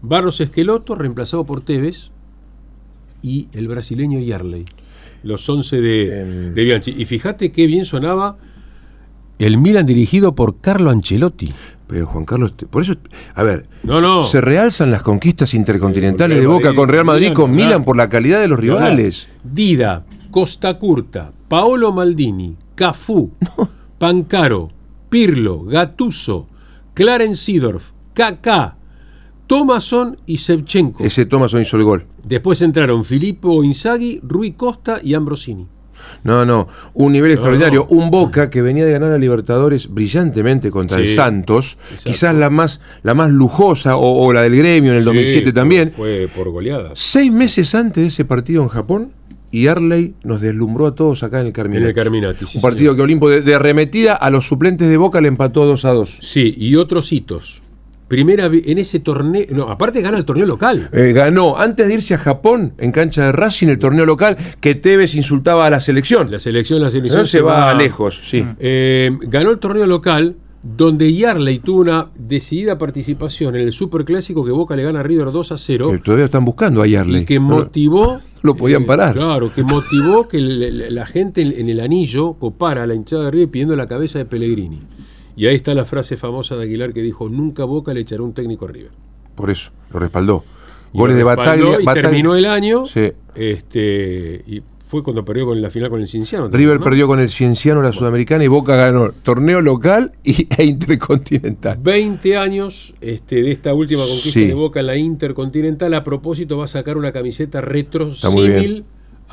Barros 0.03 0.41
Esqueloto, 0.41 0.95
reemplazado 0.97 1.47
por 1.47 1.63
Tevez. 1.63 2.11
Y 3.23 3.49
el 3.53 3.69
brasileño 3.69 4.19
Yarley. 4.19 4.67
Los 5.23 5.49
11 5.49 5.81
de, 5.81 6.21
Em. 6.21 6.55
de 6.55 6.65
Bianchi. 6.65 6.95
Y 6.97 7.05
fíjate 7.07 7.51
qué 7.53 7.67
bien 7.67 7.85
sonaba 7.85 8.37
el 9.39 9.57
Milan 9.59 9.87
dirigido 9.87 10.35
por 10.35 10.61
Carlo 10.61 10.91
Ancelotti. 10.91 11.53
Pero 11.87 12.07
Juan 12.07 12.25
Carlos, 12.25 12.53
por 12.71 12.83
eso, 12.83 12.95
a 13.35 13.43
ver, 13.43 13.67
No, 13.83 14.01
no. 14.01 14.23
se 14.23 14.41
realzan 14.41 14.91
las 14.91 15.03
conquistas 15.03 15.53
intercontinentales 15.55 16.39
Eh, 16.39 16.41
de 16.41 16.47
Boca 16.47 16.65
Madrid, 16.69 16.77
con 16.79 16.89
Real 16.89 17.05
Madrid, 17.05 17.33
con 17.33 17.51
Milan. 17.51 17.67
Milan 17.67 17.85
por 17.85 17.97
la 17.97 18.09
calidad 18.09 18.41
de 18.41 18.49
los 18.49 18.59
rivales. 18.59 19.29
Dida, 19.43 20.05
Costa 20.31 20.79
Curta, 20.79 21.31
Paolo 21.49 21.93
Maldini, 21.93 22.57
Cafú, 22.75 23.33
Pancaro, 23.99 24.71
Pirlo, 25.11 25.65
Gatuso, 25.65 26.49
Clarence 26.95 27.45
Seedorf, 27.45 27.91
Kaká, 28.15 28.77
Thomason 29.47 30.17
y 30.27 30.37
Shevchenko. 30.37 31.03
Ese 31.05 31.27
Thomason 31.27 31.61
hizo 31.61 31.77
el 31.77 31.85
gol. 31.85 32.07
Después 32.27 32.63
entraron 32.63 33.05
Filippo 33.05 33.63
Inzaghi, 33.63 34.21
Rui 34.23 34.53
Costa 34.53 35.01
y 35.03 35.15
Ambrosini. 35.15 35.67
No, 36.23 36.45
no, 36.45 36.69
un 36.95 37.13
nivel 37.13 37.31
No, 37.31 37.35
extraordinario. 37.35 37.87
no. 37.91 37.97
Un 37.97 38.11
Boca 38.11 38.51
que 38.51 38.61
venía 38.61 38.85
de 38.85 38.93
ganar 38.93 39.13
a 39.13 39.19
Libertadores 39.19 39.89
brillantemente 39.93 40.71
contra 40.71 40.99
el 40.99 41.07
Santos, 41.07 41.79
exacto. 41.81 42.11
quizás 42.11 42.35
la 42.35 42.51
más, 42.51 42.81
la 43.03 43.15
más 43.15 43.31
lujosa 43.31 43.97
o, 43.97 44.25
o 44.27 44.33
la 44.33 44.43
del 44.43 44.57
gremio 44.57 44.91
en 44.93 44.99
el 44.99 45.05
2007 45.05 45.47
Sí, 45.47 45.53
también. 45.53 45.91
Fue 45.93 46.29
por 46.35 46.51
goleadas. 46.51 46.93
Seis 46.99 47.33
meses 47.33 47.75
antes 47.75 48.03
de 48.03 48.09
ese 48.09 48.25
partido 48.25 48.63
en 48.63 48.69
Japón, 48.69 49.13
y 49.51 49.69
Arley 49.69 50.15
nos 50.25 50.41
deslumbró 50.41 50.89
a 50.89 50.95
todos 50.97 51.23
acá 51.23 51.41
en 51.41 51.47
el 51.47 51.53
Carminati. 51.53 51.83
En 51.85 51.89
el 51.89 51.95
Carminati, 51.95 52.45
sí, 52.45 52.59
Un 52.59 52.63
partido 52.63 52.87
señor. 52.93 52.97
que 52.97 53.03
Olimpo 53.03 53.31
de, 53.31 53.41
de 53.43 53.55
arremetida 53.55 54.15
a 54.15 54.29
los 54.31 54.47
suplentes 54.49 54.89
de 54.91 54.97
Boca 54.97 55.21
le 55.21 55.29
empató 55.29 55.65
2 55.65 55.85
a 55.85 55.91
2. 55.93 56.19
Sí, 56.23 56.55
y 56.59 56.75
otros 56.75 57.13
hitos. 57.13 57.63
Primera 58.15 58.47
en 58.53 58.79
ese 58.79 59.01
torneo. 59.01 59.45
No, 59.51 59.71
aparte 59.71 60.01
gana 60.01 60.17
el 60.19 60.25
torneo 60.25 60.47
local. 60.47 60.89
Eh, 60.93 61.13
ganó 61.13 61.59
antes 61.59 61.89
de 61.89 61.95
irse 61.95 62.15
a 62.15 62.19
Japón 62.19 62.75
en 62.79 62.93
cancha 62.93 63.27
de 63.27 63.33
Racing 63.33 63.69
el 63.69 63.79
torneo 63.79 64.07
local 64.07 64.37
que 64.61 64.75
Tevez 64.75 65.15
insultaba 65.15 65.67
a 65.67 65.71
la 65.71 65.81
selección. 65.81 66.31
La 66.31 66.39
selección, 66.39 66.81
la 66.81 66.91
selección. 66.91 67.21
No 67.21 67.25
se 67.27 67.41
va 67.41 67.75
lejos, 67.75 68.21
sí. 68.25 68.45
Eh, 68.59 69.11
ganó 69.23 69.51
el 69.51 69.59
torneo 69.59 69.87
local, 69.87 70.37
donde 70.63 71.13
Yarley 71.13 71.59
tuvo 71.59 71.81
una 71.81 72.09
decidida 72.19 72.79
participación 72.79 73.55
en 73.57 73.63
el 73.63 73.73
Superclásico 73.73 74.45
que 74.45 74.51
Boca 74.53 74.75
le 74.77 74.83
gana 74.85 75.01
a 75.01 75.03
River 75.03 75.31
2 75.33 75.53
a 75.53 75.59
0. 75.59 75.93
Eh, 75.95 76.01
todavía 76.03 76.25
están 76.27 76.45
buscando 76.45 76.81
a 76.83 76.87
Yarley. 76.87 77.23
y 77.23 77.25
que 77.25 77.35
No, 77.41 77.47
motivó. 77.49 78.21
lo 78.43 78.55
podían 78.55 78.85
parar. 78.85 79.15
Claro, 79.15 79.53
que 79.55 79.63
motivó 79.63 80.29
que 80.29 80.39
la 80.41 81.07
gente 81.07 81.43
en, 81.43 81.53
en 81.53 81.69
el 81.69 81.81
anillo 81.81 82.35
copara 82.35 82.85
a 82.85 82.87
la 82.87 82.95
hinchada 82.95 83.25
de 83.25 83.31
River 83.33 83.49
pidiendo 83.51 83.75
la 83.77 83.89
cabeza 83.89 84.19
de 84.19 84.25
Pellegrini. 84.27 84.81
Y 85.37 85.47
ahí 85.47 85.57
está 85.57 85.75
la 85.75 85.85
frase 85.85 86.17
famosa 86.17 86.57
de 86.57 86.65
Aguilar 86.65 86.93
que 86.93 87.03
dijo: 87.03 87.29
Nunca 87.29 87.65
Boca 87.65 87.93
le 87.95 88.01
echará 88.01 88.23
un 88.23 88.33
técnico 88.35 88.65
a 88.67 88.69
River. 88.69 88.91
Por 89.35 89.51
eso, 89.51 89.71
lo 89.93 89.99
respaldó. 89.99 90.45
Y 90.93 90.99
Goles 90.99 91.15
lo 91.15 91.19
de 91.19 91.25
Bataglia. 91.25 91.81
Y 91.81 91.85
Bataglia- 91.85 92.03
terminó 92.03 92.37
el 92.37 92.45
año. 92.47 92.85
Sí. 92.87 93.11
Este, 93.35 94.43
y 94.47 94.63
fue 94.87 95.03
cuando 95.03 95.25
perdió 95.25 95.47
con 95.47 95.61
la 95.61 95.71
final 95.71 95.91
con 95.91 96.01
el 96.01 96.07
Cinciano. 96.07 96.49
River 96.49 96.79
¿no? 96.79 96.85
perdió 96.85 97.07
con 97.09 97.19
el 97.19 97.29
Cienciano 97.29 97.83
la 97.83 97.91
Sudamericana 97.91 98.45
y 98.45 98.49
Boca 98.49 98.77
ganó 98.77 99.11
torneo 99.11 99.61
local 99.61 100.13
y, 100.23 100.47
e 100.57 100.65
intercontinental. 100.65 101.79
20 101.83 102.37
años 102.37 102.95
este, 103.01 103.43
de 103.43 103.51
esta 103.51 103.75
última 103.75 104.03
conquista 104.03 104.31
Sí. 104.31 104.47
de 104.47 104.55
Boca 104.55 104.81
en 104.81 104.87
la 104.87 104.97
Intercontinental. 104.97 105.93
A 105.95 106.05
propósito, 106.05 106.59
va 106.59 106.65
a 106.65 106.69
sacar 106.69 106.97
una 106.97 107.11
camiseta 107.13 107.61
retro 107.61 108.15
símil 108.15 108.85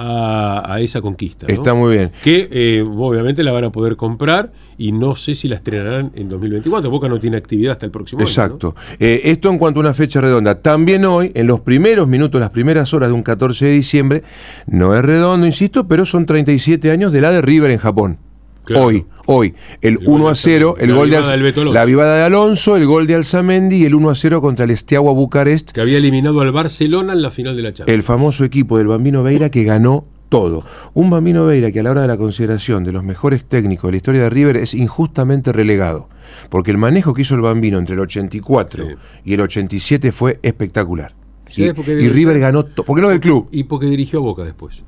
a, 0.02 0.74
a 0.74 0.80
esa 0.80 1.02
conquista. 1.02 1.46
¿no? 1.48 1.54
Está 1.54 1.74
muy 1.74 1.96
bien. 1.96 2.12
Que 2.24 2.48
eh, 2.52 2.82
obviamente 2.82 3.44
la 3.44 3.52
van 3.52 3.66
a 3.66 3.72
poder 3.72 3.96
comprar 3.96 4.52
y 4.78 4.92
no 4.92 5.16
sé 5.16 5.36
si 5.36 5.48
la 5.48 5.58
estrenarán 5.58 6.12
en 6.16 6.28
2024. 6.28 6.90
Boca 6.90 7.08
no 7.08 7.20
tiene 7.20 7.38
actividad 7.38 7.74
hasta 7.74 7.86
el 7.86 7.92
próximo 7.92 8.22
año, 8.22 8.26
¿no? 8.26 8.30
Exacto. 8.30 8.76
Eh, 9.00 9.22
esto 9.26 9.50
en 9.50 9.58
cuanto 9.58 9.80
a 9.80 9.82
una 9.82 9.94
fecha 9.94 10.20
redonda. 10.20 10.56
También 10.56 11.06
hoy, 11.06 11.32
en 11.36 11.48
los 11.48 11.60
primeros 11.60 12.08
minutos, 12.08 12.42
las 12.42 12.50
primeras 12.50 12.94
horas 12.94 13.10
de 13.10 13.14
un 13.14 13.24
14 13.24 13.66
de 13.66 13.72
diciembre, 13.74 14.24
no 14.66 14.96
es 14.96 15.04
redondo, 15.04 15.46
insisto, 15.46 15.88
pero 15.88 16.06
son 16.06 16.26
37 16.26 16.90
años 16.90 17.12
de 17.12 17.22
la 17.22 17.30
de 17.30 17.42
River 17.42 17.72
en 17.72 17.78
Japón. 17.78 18.18
Claro. 18.64 18.86
Hoy, 18.86 19.06
hoy, 19.26 19.54
el, 19.82 19.94
El 19.94 20.06
gol 20.06 20.22
1 20.22 20.28
a 20.28 20.30
de 20.32 20.36
0, 20.36 20.68
Alzamendi, 20.70 20.84
el 20.84 20.90
la 20.92 20.96
gol 20.96 21.10
de 21.10 21.74
la 21.74 21.86
vivada 21.86 22.18
de 22.18 22.24
Alonso, 22.24 22.78
el 22.78 22.86
gol 22.86 23.08
de 23.08 23.16
Alzamendi 23.16 23.76
y 23.78 23.86
el 23.86 23.96
1 23.96 24.10
a 24.10 24.16
0 24.16 24.40
contra 24.42 24.66
el 24.66 24.72
Esteagua 24.72 25.14
Bucarest, 25.14 25.72
Que 25.72 25.82
había 25.82 25.98
eliminado 25.98 26.42
al 26.42 26.52
Barcelona 26.52 27.14
en 27.14 27.22
la 27.22 27.32
final 27.32 27.56
de 27.56 27.62
la 27.64 27.74
Champions. 27.74 27.96
el 27.98 28.04
famoso 28.04 28.44
equipo 28.44 28.78
del 28.78 28.88
Bambino 28.88 29.24
Veira 29.24 29.50
que 29.50 29.64
ganó 29.64 30.06
todo. 30.30 30.64
Un 30.94 31.10
Bambino 31.10 31.46
Veira 31.46 31.72
que 31.72 31.80
a 31.82 31.84
la 31.84 31.92
hora 31.92 32.02
de 32.04 32.08
la 32.08 32.16
consideración 32.18 32.84
de 32.86 32.92
los 32.94 33.04
mejores 33.04 33.44
técnicos 33.46 33.88
de 33.88 33.92
la 33.92 33.98
historia 33.98 34.22
de 34.22 34.30
River 34.30 34.58
es 34.58 34.74
injustamente 34.76 35.52
relegado, 35.52 36.08
porque 36.50 36.72
el 36.72 36.78
manejo 36.78 37.14
que 37.14 37.24
hizo 37.24 37.36
el 37.36 37.42
Bambino 37.42 37.80
entre 37.80 37.96
el 37.96 38.00
84 38.02 38.86
Sí. 38.86 38.92
y 39.26 39.34
el 39.34 39.42
87 39.42 40.12
fue 40.12 40.40
espectacular. 40.44 41.14
Y, 41.50 41.54
¿Sabes 41.54 41.74
por 41.74 41.84
qué 41.84 41.92
y 41.92 41.96
debe 41.96 42.10
River 42.14 42.40
ganó, 42.40 42.64
to- 42.64 42.84
¿por 42.86 42.96
qué 42.96 43.02
no 43.02 43.10
del 43.10 43.20
club? 43.20 43.50
Y 43.52 43.64
porque 43.66 43.88
dirigió 43.88 44.20
a 44.20 44.22
Boca 44.22 44.44
después. 44.44 44.84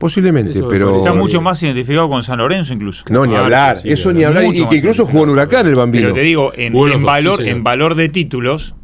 Posiblemente, 0.00 0.52
Eso 0.52 0.66
pero... 0.66 0.98
Está 0.98 1.12
mucho 1.12 1.42
más 1.42 1.62
identificado 1.62 2.08
con 2.08 2.22
San 2.22 2.38
Lorenzo 2.38 2.72
incluso. 2.72 3.04
No, 3.10 3.26
ni 3.26 3.32
Claro, 3.32 3.44
hablar, 3.44 3.76
sí, 3.76 3.90
eso 3.92 4.10
ni 4.14 4.24
hablar, 4.24 4.44
y 4.44 4.46
Mucho 4.46 4.66
que 4.66 4.76
incluso 4.76 5.04
jugó 5.04 5.24
en 5.24 5.30
Huracán 5.30 5.66
el 5.66 5.74
Bambino. 5.74 6.04
Pero 6.04 6.14
te 6.14 6.22
digo, 6.22 6.52
en, 6.56 6.72
Bueno, 6.72 6.94
en 6.94 7.00
sí, 7.00 7.04
valor, 7.06 7.42
en 7.46 7.62
valor 7.62 7.94
de 7.94 8.08
títulos, 8.08 8.74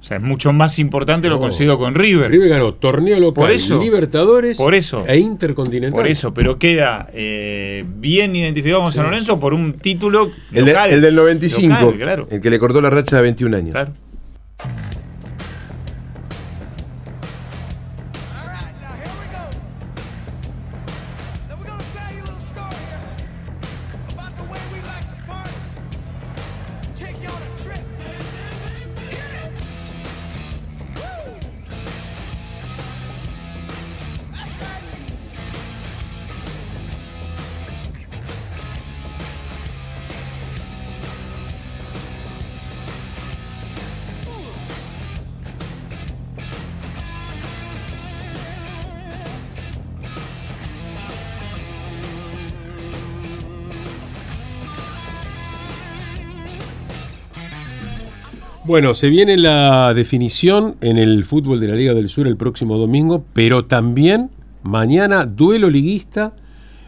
O 0.00 0.04
sea, 0.04 0.16
es 0.16 0.22
mucho 0.22 0.52
más 0.54 0.78
importante 0.80 1.28
lo 1.28 1.34
No. 1.34 1.42
conseguido 1.42 1.78
con 1.78 1.94
River. 1.94 2.30
River 2.30 2.48
ganó 2.48 2.72
torneo 2.74 3.20
local, 3.20 3.42
Por 3.44 3.50
eso. 3.52 3.78
Libertadores 3.78 4.56
Por 4.56 4.74
eso. 4.74 5.04
e 5.06 5.18
Intercontinental. 5.18 5.92
Por 5.92 6.08
eso, 6.10 6.32
pero 6.34 6.58
queda 6.58 7.08
eh, 7.12 7.84
bien 7.98 8.34
identificado 8.34 8.80
con 8.82 8.90
San 8.92 9.04
Lorenzo 9.04 9.38
por 9.38 9.52
un 9.54 9.74
título 9.74 10.30
El, 10.50 10.64
de- 10.64 10.72
local. 10.72 10.90
el 10.92 11.00
del 11.02 11.14
95, 11.14 11.74
Local, 11.82 11.98
claro. 12.00 12.26
el 12.30 12.40
que 12.40 12.48
le 12.50 12.58
cortó 12.58 12.80
la 12.80 12.88
racha 12.90 13.16
de 13.16 13.22
21 13.22 13.54
años. 13.56 13.72
claro. 13.72 13.92
Bueno, 58.64 58.94
se 58.94 59.08
viene 59.08 59.36
la 59.36 59.92
definición 59.92 60.76
en 60.80 60.96
el 60.96 61.24
fútbol 61.24 61.58
de 61.58 61.66
la 61.68 61.74
Liga 61.74 61.94
del 61.94 62.08
Sur 62.08 62.28
el 62.28 62.36
próximo 62.36 62.78
domingo, 62.78 63.24
pero 63.32 63.64
también 63.64 64.30
mañana 64.62 65.26
duelo 65.26 65.68
liguista 65.68 66.34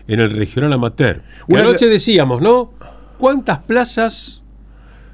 en 0.07 0.21
el 0.21 0.31
regional 0.31 0.73
amateur. 0.73 1.23
Una- 1.49 1.61
anoche 1.63 1.87
decíamos, 1.89 2.41
¿no? 2.41 2.71
¿Cuántas 3.19 3.59
plazas 3.59 4.43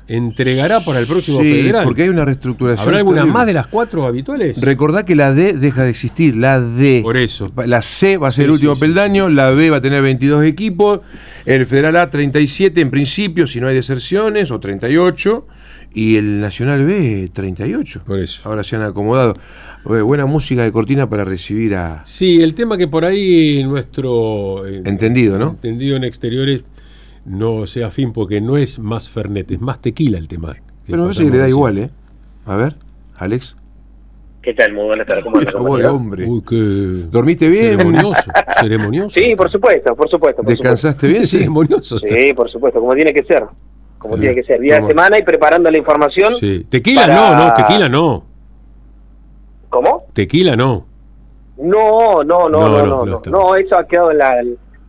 entregará 0.06 0.80
para 0.80 0.98
el 0.98 1.06
próximo 1.06 1.38
Sí, 1.38 1.44
federal? 1.44 1.84
porque 1.84 2.02
hay 2.02 2.08
una 2.10 2.24
reestructuración. 2.26 2.88
¿Habrá 2.88 2.98
alguna 2.98 3.24
más 3.24 3.46
de 3.46 3.54
las 3.54 3.68
cuatro 3.68 4.04
habituales? 4.06 4.60
Recordá 4.60 5.04
que 5.06 5.14
la 5.14 5.32
D 5.32 5.54
deja 5.54 5.84
de 5.84 5.90
existir, 5.90 6.36
la 6.36 6.60
D. 6.60 7.00
Por 7.02 7.16
eso. 7.16 7.50
La 7.64 7.80
C 7.80 8.18
va 8.18 8.28
a 8.28 8.32
ser 8.32 8.42
Sí, 8.42 8.46
el 8.46 8.50
último 8.50 8.74
sí. 8.74 8.80
peldaño, 8.82 9.30
la 9.30 9.50
B 9.50 9.70
va 9.70 9.76
a 9.78 9.80
tener 9.80 10.02
22 10.02 10.44
equipos, 10.44 11.00
el 11.46 11.64
Federal 11.64 11.96
A 11.96 12.10
37 12.10 12.82
en 12.82 12.90
principio, 12.90 13.46
si 13.46 13.60
no 13.60 13.68
hay 13.68 13.74
deserciones, 13.76 14.50
o 14.50 14.58
38, 14.60 15.46
y 15.92 16.16
el 16.16 16.40
Nacional 16.40 16.84
B 16.84 17.30
38. 17.32 18.02
Por 18.06 18.18
eso. 18.18 18.48
Ahora 18.48 18.62
se 18.62 18.76
han 18.76 18.82
acomodado. 18.82 19.34
Eh, 19.90 20.00
buena 20.00 20.26
música 20.26 20.62
de 20.62 20.72
cortina 20.72 21.08
para 21.08 21.24
recibir 21.24 21.74
a... 21.74 22.02
Sí, 22.04 22.42
el 22.42 22.54
tema 22.54 22.76
que 22.76 22.86
por 22.88 23.04
ahí 23.04 23.64
nuestro 23.64 24.66
eh, 24.66 24.82
Entendido, 24.84 25.38
¿no? 25.38 25.50
entendido 25.50 25.96
en 25.96 26.04
exteriores 26.04 26.64
no 27.24 27.66
sea 27.66 27.90
fin 27.90 28.12
porque 28.12 28.40
no 28.40 28.56
es 28.56 28.78
más 28.78 29.08
Fernet, 29.08 29.50
es 29.50 29.60
más 29.60 29.80
tequila 29.80 30.18
el 30.18 30.28
tema. 30.28 30.56
Pero 30.86 30.98
me 30.98 31.04
parece 31.04 31.24
que 31.24 31.30
le 31.30 31.38
da 31.38 31.48
igual, 31.48 31.78
¿eh? 31.78 31.90
A 32.46 32.56
ver, 32.56 32.76
Alex. 33.16 33.56
¿Qué 34.42 34.54
tal? 34.54 34.72
Muy 34.72 34.84
buenas 34.86 35.06
tardes. 35.06 35.24
¿Cómo 35.24 35.36
compañero? 35.36 35.94
hombre. 35.94 36.24
Uy, 36.26 36.42
qué 36.48 36.56
¿Dormiste 37.10 37.48
bien? 37.48 37.76
ceremonioso, 37.76 38.30
ceremonioso. 38.60 39.10
Sí, 39.10 39.34
por 39.36 39.50
supuesto, 39.50 39.94
por 39.94 40.08
supuesto. 40.08 40.42
por 40.42 40.50
¿Descansaste 40.50 41.08
bien? 41.08 41.26
Sí. 41.26 41.38
ceremonioso. 41.38 41.98
Sí, 41.98 42.32
por 42.34 42.50
supuesto, 42.50 42.80
como 42.80 42.94
tiene 42.94 43.12
que 43.12 43.22
ser. 43.24 43.44
Como 44.00 44.16
tiene 44.18 44.34
que 44.34 44.42
ser. 44.42 44.58
Día 44.60 44.80
de 44.80 44.88
semana 44.88 45.16
y 45.18 45.22
preparando 45.22 45.70
la 45.70 45.78
información. 45.78 46.34
Sí. 46.34 46.66
Tequila 46.68 47.02
para- 47.02 47.14
no, 47.14 47.36
no, 47.46 47.54
tequila 47.54 47.88
no. 47.88 48.24
¿Cómo? 49.68 50.04
Tequila 50.12 50.56
no. 50.56 50.86
No, 51.58 52.24
no, 52.24 52.48
no, 52.48 52.68
No, 52.68 52.86
no, 52.86 53.04
no, 53.06 53.20
no. 53.26 53.54
eso 53.56 53.78
ha 53.78 53.86
quedado 53.86 54.10
en 54.10 54.18
la, 54.18 54.40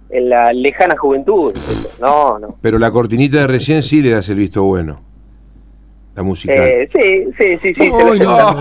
en 0.09 0.29
la 0.29 0.53
lejana 0.53 0.95
juventud. 0.97 1.53
No, 1.99 2.39
no. 2.39 2.55
Pero 2.61 2.79
la 2.79 2.89
cortinita 2.89 3.39
de 3.39 3.47
recién 3.47 3.83
sí 3.83 4.01
le 4.01 4.11
das 4.11 4.29
el 4.29 4.37
visto 4.37 4.63
bueno. 4.63 5.01
La 6.15 6.23
musical. 6.23 6.57
Eh, 6.57 6.89
sí, 6.93 7.31
sí, 7.39 7.57
sí, 7.61 7.73
sí. 7.73 7.89
la- 7.89 8.55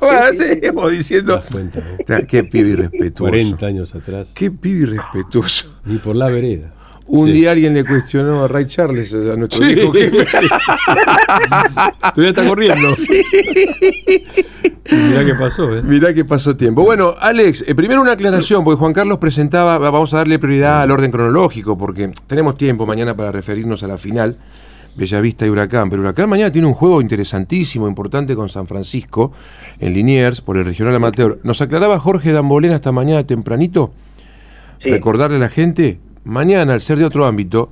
no. 0.00 0.32
Seguimos 0.32 0.86
Te 0.86 0.96
diciendo. 0.96 1.36
das 1.36 1.46
cuenta, 1.46 1.78
¿no? 1.80 1.84
O 2.02 2.06
sea, 2.06 2.22
Qué 2.26 2.44
pibe 2.44 2.70
irrespetuoso. 2.70 3.30
40 3.30 3.66
años 3.66 3.94
atrás. 3.94 4.32
Qué 4.34 4.50
pibe 4.50 4.82
irrespetuoso. 4.90 5.68
Ni 5.84 5.98
por 5.98 6.16
la 6.16 6.28
vereda. 6.28 6.72
Un 7.14 7.26
Sí. 7.26 7.32
día 7.34 7.50
alguien 7.52 7.74
le 7.74 7.84
cuestionó 7.84 8.44
a 8.44 8.48
Ray 8.48 8.64
Charles, 8.66 9.12
a 9.12 9.36
nuestro 9.36 9.62
Sí. 9.66 9.74
viejo 9.74 9.92
jefe. 9.92 10.24
Todavía 12.14 12.28
está 12.30 12.46
corriendo. 12.46 12.88
Y 14.90 14.94
mirá 14.94 15.24
qué 15.24 15.34
pasó, 15.34 15.74
¿eh? 15.76 15.82
Mirá 15.82 16.12
que 16.12 16.24
pasó 16.24 16.56
tiempo. 16.56 16.82
Bueno, 16.82 17.14
Alex, 17.18 17.64
eh, 17.66 17.74
primero 17.74 18.00
una 18.02 18.12
aclaración, 18.12 18.64
porque 18.64 18.78
Juan 18.78 18.92
Carlos 18.92 19.18
presentaba, 19.18 19.78
va- 19.78 19.90
vamos 19.90 20.12
a 20.12 20.18
darle 20.18 20.38
prioridad 20.38 20.82
al 20.82 20.90
orden 20.90 21.10
cronológico, 21.10 21.78
porque 21.78 22.10
tenemos 22.26 22.56
tiempo 22.58 22.84
mañana 22.84 23.16
para 23.16 23.30
referirnos 23.32 23.82
a 23.84 23.86
la 23.86 23.96
final, 23.96 24.36
Bellavista 24.96 25.46
y 25.46 25.50
Huracán. 25.50 25.88
Pero 25.88 26.02
Huracán 26.02 26.28
mañana 26.28 26.50
tiene 26.50 26.66
un 26.66 26.74
juego 26.74 27.00
interesantísimo, 27.00 27.86
importante 27.88 28.34
con 28.34 28.48
San 28.48 28.66
Francisco, 28.66 29.32
en 29.78 29.94
Liniers, 29.94 30.40
por 30.40 30.58
el 30.58 30.64
regional 30.64 30.94
amateur. 30.96 31.38
Nos 31.42 31.62
aclaraba 31.62 31.98
Jorge 31.98 32.32
Dambolena 32.32 32.74
esta 32.74 32.92
mañana 32.92 33.24
tempranito, 33.26 33.92
Sí. 34.82 34.90
recordarle 34.90 35.36
a 35.36 35.40
la 35.40 35.48
gente, 35.48 36.00
mañana, 36.24 36.74
al 36.74 36.80
ser 36.80 36.98
de 36.98 37.04
otro 37.04 37.26
ámbito, 37.26 37.70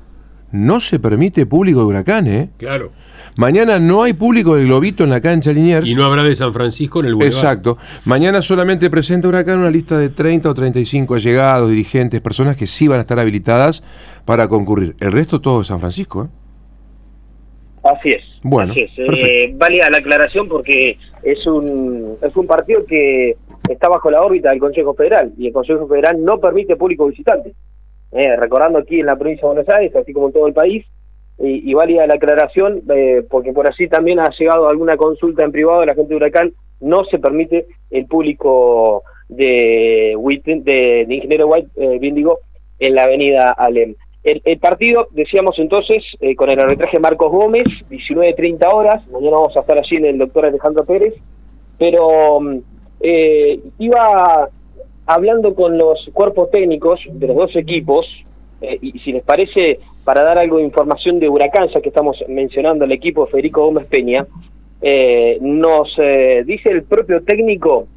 no 0.53 0.81
se 0.81 0.99
permite 0.99 1.47
público 1.47 1.81
de 1.81 1.87
Huracán, 1.87 2.27
¿eh? 2.27 2.51
Claro. 2.57 2.91
Mañana 3.37 3.79
no 3.79 4.03
hay 4.03 4.13
público 4.13 4.57
de 4.57 4.65
Globito 4.65 5.05
en 5.05 5.11
la 5.11 5.21
cancha 5.21 5.53
Liniers. 5.53 5.89
Y 5.89 5.95
no 5.95 6.05
habrá 6.05 6.25
de 6.25 6.35
San 6.35 6.53
Francisco 6.53 7.01
en 7.01 7.07
el 7.07 7.15
Boulevard. 7.15 7.35
Exacto. 7.35 7.79
Mañana 8.05 8.43
solamente 8.43 8.91
presenta 8.91 9.29
Huracán 9.29 9.61
una 9.61 9.71
lista 9.71 9.97
de 9.97 10.09
30 10.09 10.51
o 10.51 10.55
35 10.55 11.15
allegados, 11.15 11.71
dirigentes, 11.71 12.21
personas 12.21 12.57
que 12.57 12.67
sí 12.67 12.89
van 12.89 12.99
a 12.99 13.03
estar 13.03 13.19
habilitadas 13.19 13.83
para 14.25 14.49
concurrir. 14.49 14.97
El 15.01 15.13
resto 15.13 15.41
todo 15.41 15.61
de 15.61 15.65
San 15.65 15.79
Francisco. 15.79 16.25
¿eh? 16.25 16.29
Así 17.85 18.09
es. 18.11 18.25
Bueno, 18.43 18.73
Así 18.73 18.83
es. 18.83 18.91
Eh, 18.99 19.55
válida 19.55 19.89
la 19.91 19.99
aclaración 19.99 20.49
porque 20.49 20.99
es 21.23 21.47
un, 21.47 22.17
es 22.21 22.35
un 22.35 22.47
partido 22.47 22.85
que 22.85 23.37
está 23.69 23.89
bajo 23.89 24.11
la 24.11 24.23
órbita 24.23 24.51
del 24.51 24.59
Consejo 24.59 24.95
Federal 24.95 25.33
y 25.39 25.47
el 25.47 25.53
Consejo 25.53 25.87
Federal 25.87 26.23
no 26.23 26.41
permite 26.41 26.77
público 26.77 27.07
visitante. 27.07 27.55
Eh, 28.13 28.37
recordando 28.37 28.79
aquí 28.81 29.01
en 29.01 29.07
la 29.07 29.17
provincia 29.17 29.49
de 29.49 29.55
Buenos 29.55 29.75
Aires, 29.75 29.95
así 29.95 30.13
como 30.13 30.27
en 30.27 30.33
todo 30.33 30.47
el 30.47 30.53
país, 30.53 30.85
y, 31.39 31.71
y 31.71 31.75
válida 31.75 32.07
la 32.07 32.15
aclaración 32.15 32.83
eh, 32.95 33.23
porque 33.31 33.53
por 33.53 33.69
así 33.69 33.89
también 33.89 34.19
ha 34.21 34.31
llegado 34.39 34.69
alguna 34.69 34.97
consulta 34.97 35.43
en 35.43 35.53
privado 35.53 35.81
de 35.81 35.87
la 35.87 35.95
gente 35.95 36.11
de 36.11 36.17
Huracán, 36.17 36.53
no 36.81 37.05
se 37.05 37.19
permite 37.19 37.67
el 37.91 38.07
público 38.07 39.05
de, 39.29 40.17
de, 40.45 41.05
de 41.07 41.15
Ingeniero 41.15 41.47
White, 41.47 41.71
eh, 41.77 41.99
bien 41.99 42.15
digo, 42.15 42.41
en 42.79 42.95
la 42.95 43.03
avenida 43.03 43.51
Alem. 43.51 43.95
El, 44.23 44.43
el 44.45 44.59
partido, 44.59 45.09
decíamos 45.13 45.59
entonces, 45.59 46.05
eh, 46.21 46.37
con 46.37 46.51
el 46.51 46.61
arbitraje 46.61 46.99
Marcos 46.99 47.31
Gómez, 47.31 47.65
19.30 47.91 48.73
horas, 48.73 49.07
mañana 49.09 49.37
vamos 49.37 49.57
a 49.57 49.61
estar 49.61 49.79
allí 49.79 49.97
en 49.97 50.05
el 50.05 50.19
doctor 50.19 50.45
Alejandro 50.45 50.85
Pérez, 50.85 51.15
pero 51.79 52.41
mm, 52.41 52.59
eh, 53.01 53.61
iba 53.79 54.49
hablando 55.13 55.55
con 55.55 55.77
los 55.77 56.09
cuerpos 56.13 56.51
técnicos 56.51 57.01
de 57.11 57.27
los 57.27 57.37
dos 57.37 57.57
equipos, 57.57 58.07
eh, 58.61 58.79
y 58.81 58.99
si 59.01 59.13
les 59.13 59.25
parece, 59.25 59.81
para 60.05 60.25
dar 60.25 60.39
algo 60.39 60.59
de 60.59 60.65
información 60.65 61.19
de 61.19 61.29
Huracán, 61.29 61.69
ya 61.75 61.81
que 61.81 61.89
estamos 61.89 62.23
mencionando 62.29 62.85
el 62.85 62.93
equipo 62.93 63.25
de 63.25 63.33
Federico 63.33 63.65
Gómez 63.65 63.87
Peña, 63.87 64.27
eh, 64.81 65.39
nos 65.41 65.93
eh, 65.99 66.45
dice 66.47 66.71
el 66.71 66.85
propio 66.85 67.23
técnico 67.23 67.89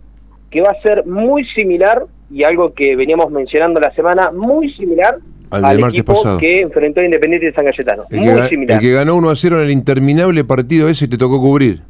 que 0.50 0.62
va 0.62 0.72
a 0.72 0.82
ser 0.82 1.06
muy 1.06 1.46
similar, 1.46 2.06
y 2.32 2.44
algo 2.44 2.74
que 2.74 2.96
veníamos 2.96 3.30
mencionando 3.30 3.80
la 3.80 3.94
semana, 3.94 4.32
muy 4.32 4.74
similar 4.74 5.20
Al 5.52 5.66
al, 5.66 5.84
equipo 5.84 6.14
pasado. 6.14 6.40
que 6.40 6.62
enfrentó 6.62 7.02
a 7.02 7.06
Independiente 7.06 7.46
de 7.48 7.54
San 7.54 7.66
Cayetano. 7.66 8.06
El, 8.10 8.22
muy 8.22 8.42
que, 8.42 8.50
similar. 8.50 8.78
el 8.78 8.82
que 8.82 8.92
ganó 8.92 9.16
1 9.18 9.30
a 9.30 9.36
0 9.36 9.58
en 9.58 9.66
el 9.66 9.72
interminable 9.72 10.44
partido 10.44 10.90
ese 10.90 11.08
te 11.08 11.18
tocó 11.18 11.40
cubrir. 11.40 11.82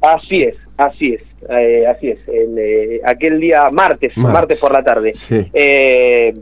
Así 0.00 0.42
es, 0.42 0.54
así 0.78 1.14
es, 1.14 1.22
eh, 1.48 1.86
así 1.86 2.08
es. 2.08 2.18
En, 2.28 2.56
eh, 2.58 3.00
aquel 3.04 3.40
día 3.40 3.70
martes, 3.70 4.16
Martes. 4.16 4.34
martes, 4.34 4.60
por 4.60 4.72
la 4.72 4.82
tarde. 4.82 5.14
Sí. 5.14 5.46
Eh, 5.52 6.34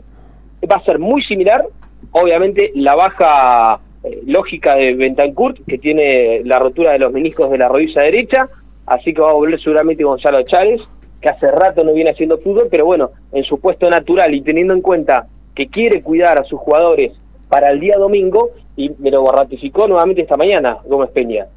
va 0.69 0.77
a 0.77 0.83
ser 0.83 0.99
muy 0.99 1.23
similar, 1.23 1.65
obviamente 2.11 2.71
la 2.75 2.95
baja 2.95 3.79
eh, 4.03 4.21
lógica 4.25 4.75
de 4.75 4.95
Bentancurt, 4.95 5.59
que 5.67 5.77
tiene 5.77 6.41
la 6.43 6.59
rotura 6.59 6.91
de 6.93 6.99
los 6.99 7.11
meniscos 7.11 7.49
de 7.51 7.57
la 7.57 7.67
rodilla 7.67 8.01
derecha, 8.01 8.49
así 8.85 9.13
que 9.13 9.21
va 9.21 9.29
a 9.29 9.33
volver 9.33 9.59
seguramente 9.61 10.03
Gonzalo 10.03 10.41
Chávez, 10.43 10.81
que 11.21 11.29
hace 11.29 11.49
rato 11.51 11.83
no 11.83 11.93
viene 11.93 12.11
haciendo 12.11 12.37
fútbol, 12.39 12.67
pero 12.69 12.85
bueno, 12.85 13.11
en 13.31 13.43
su 13.43 13.59
puesto 13.59 13.89
natural 13.89 14.33
y 14.33 14.41
teniendo 14.41 14.73
en 14.73 14.81
cuenta 14.81 15.27
que 15.55 15.67
quiere 15.67 16.01
cuidar 16.01 16.39
a 16.39 16.43
sus 16.43 16.59
jugadores 16.59 17.13
para 17.49 17.71
el 17.71 17.79
día 17.79 17.97
domingo, 17.97 18.49
y 18.75 18.91
me 18.99 19.09
lo 19.09 19.25
ratificó 19.31 19.87
nuevamente 19.87 20.21
esta 20.21 20.37
mañana 20.37 20.77
Gómez 20.85 21.09
Peña, 21.11 21.47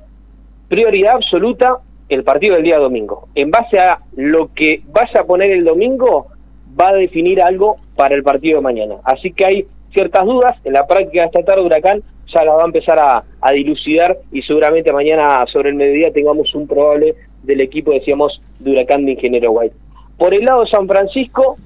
prioridad 0.68 1.16
absoluta 1.16 1.79
el 2.10 2.24
partido 2.24 2.56
del 2.56 2.64
día 2.64 2.78
domingo. 2.78 3.28
En 3.34 3.50
base 3.50 3.78
a 3.78 4.00
lo 4.16 4.52
que 4.52 4.82
vaya 4.88 5.20
a 5.20 5.24
poner 5.24 5.52
el 5.52 5.64
domingo, 5.64 6.26
va 6.78 6.90
a 6.90 6.94
definir 6.94 7.42
algo 7.42 7.76
para 7.96 8.14
el 8.14 8.22
partido 8.22 8.58
de 8.58 8.62
mañana. 8.62 8.96
Así 9.04 9.32
que 9.32 9.46
hay 9.46 9.66
ciertas 9.92 10.24
dudas. 10.24 10.56
En 10.64 10.72
la 10.72 10.86
práctica 10.86 11.22
de 11.22 11.26
esta 11.26 11.44
tarde, 11.44 11.62
Huracán 11.62 12.02
ya 12.34 12.44
las 12.44 12.56
va 12.56 12.62
a 12.62 12.66
empezar 12.66 12.98
a, 12.98 13.52
dilucidar 13.52 14.18
y 14.30 14.42
seguramente 14.42 14.92
mañana 14.92 15.44
sobre 15.46 15.70
el 15.70 15.76
mediodía 15.76 16.12
tengamos 16.12 16.54
un 16.54 16.66
probable 16.66 17.14
del 17.42 17.60
equipo, 17.60 17.92
decíamos, 17.92 18.40
de 18.58 18.72
Huracán 18.72 19.04
de 19.04 19.12
Ingeniero 19.12 19.52
White. 19.52 19.74
Por 20.18 20.34
el 20.34 20.44
lado 20.44 20.62
de 20.62 20.70
San 20.70 20.86
Francisco, 20.86 21.56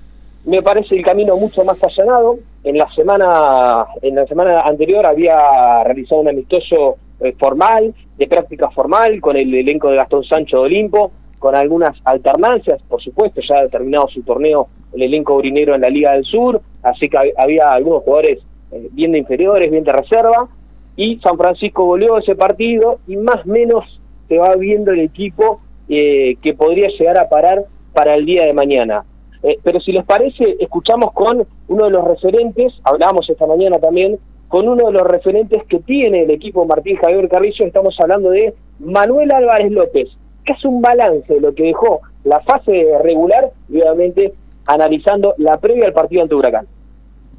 me 0.45 0.63
parece 0.63 0.95
el 0.95 1.05
camino 1.05 1.37
mucho 1.37 1.65
más 1.65 1.79
allanado. 1.83 2.37
En 2.63 2.79
la 2.79 2.91
semana, 2.95 3.87
en 4.01 4.15
la 4.15 4.27
semana 4.27 4.61
anterior 4.61 5.05
había 5.05 5.85
realizado 5.85 6.21
un 6.21 6.29
amistoso 6.29 6.97
eh, 7.25 7.35
formal, 7.39 7.95
de 8.17 8.27
práctica 8.27 8.71
formal, 8.71 9.21
con 9.21 9.37
el 9.37 9.53
elenco 9.55 9.89
de 9.91 9.97
Gastón 9.97 10.25
Sancho 10.25 10.59
de 10.59 10.63
Olimpo, 10.65 11.11
con 11.39 11.55
algunas 11.57 11.97
alternancias, 12.05 12.81
por 12.89 13.03
supuesto, 13.03 13.41
ya 13.41 13.61
ha 13.61 13.69
terminado 13.69 14.09
su 14.09 14.23
torneo 14.23 14.69
el 14.93 15.03
elenco 15.03 15.35
urinero 15.35 15.75
en 15.75 15.81
la 15.81 15.91
Liga 15.91 16.13
del 16.13 16.25
Sur, 16.25 16.61
así 16.83 17.09
que 17.09 17.17
hab- 17.19 17.35
había 17.37 17.73
algunos 17.73 18.03
jugadores 18.05 18.39
eh, 18.73 18.89
bien 18.93 19.13
de 19.13 19.19
inferiores, 19.19 19.71
bien 19.71 19.85
de 19.85 19.93
reserva, 19.93 20.49
y 20.97 21.19
San 21.19 21.37
Francisco 21.37 21.85
goleó 21.85 22.19
ese 22.19 22.37
partido 22.37 23.01
y 23.09 23.17
más 23.17 23.45
o 23.45 23.49
menos 23.49 24.01
se 24.29 24.39
va 24.39 24.55
viendo 24.55 24.93
el 24.93 25.01
equipo 25.01 25.61
eh, 25.89 26.37
que 26.41 26.55
podría 26.55 26.89
llegar 26.89 27.19
a 27.19 27.29
parar 27.29 27.65
para 27.93 28.15
el 28.15 28.25
día 28.25 28.45
de 28.45 28.53
mañana. 28.53 29.05
Eh, 29.43 29.59
pero 29.63 29.81
si 29.81 29.93
les 29.93 30.05
parece, 30.05 30.57
escuchamos 30.61 31.13
con 31.13 31.47
uno 31.69 31.85
de 31.85 31.91
los 31.91 32.05
referentes, 32.05 32.73
hablábamos 32.85 33.29
esta 33.29 33.47
mañana 33.47 33.79
también, 33.79 34.19
con 34.55 34.69
uno 34.69 34.87
de 34.87 34.93
los 34.93 35.05
referentes 35.05 35.65
que 35.65 35.81
tiene 35.81 36.23
el 36.23 36.31
equipo 36.31 36.65
Martín 36.65 36.97
Javier 36.99 37.29
Carrillo, 37.29 37.67
estamos 37.67 37.97
hablando 37.99 38.31
de 38.31 38.55
Manuel 38.79 39.33
Álvarez 39.33 39.73
López, 39.73 40.11
que 40.45 40.53
hace 40.53 40.69
un 40.69 40.81
balance 40.81 41.35
de 41.35 41.41
lo 41.41 41.53
que 41.57 41.65
dejó 41.65 42.03
la 42.23 42.39
fase 42.39 42.87
regular 43.03 43.51
y 43.69 43.81
obviamente 43.81 44.33
analizando 44.67 45.35
la 45.39 45.59
previa 45.59 45.87
al 45.87 45.93
partido 45.93 46.23
ante 46.23 46.37
Huracán. 46.37 46.69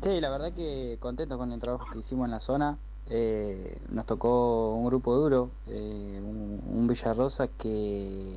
Sí, 0.04 0.19
la 0.19 0.30
verdad 0.30 0.51
que 0.51 0.97
contento 0.99 1.38
con 1.38 1.54
el 1.54 1.60
trabajo 1.62 1.86
que 1.93 1.99
hicimos 1.99 2.25
en 2.25 2.32
la 2.32 2.41
zona. 2.41 2.78
Eh, 3.10 3.78
nos 3.89 4.06
tocó 4.06 4.75
un 4.75 4.86
grupo 4.86 5.15
duro, 5.15 5.51
eh, 5.69 6.19
un, 6.21 6.86
Villarrosa 6.86 7.47
que, 7.47 8.36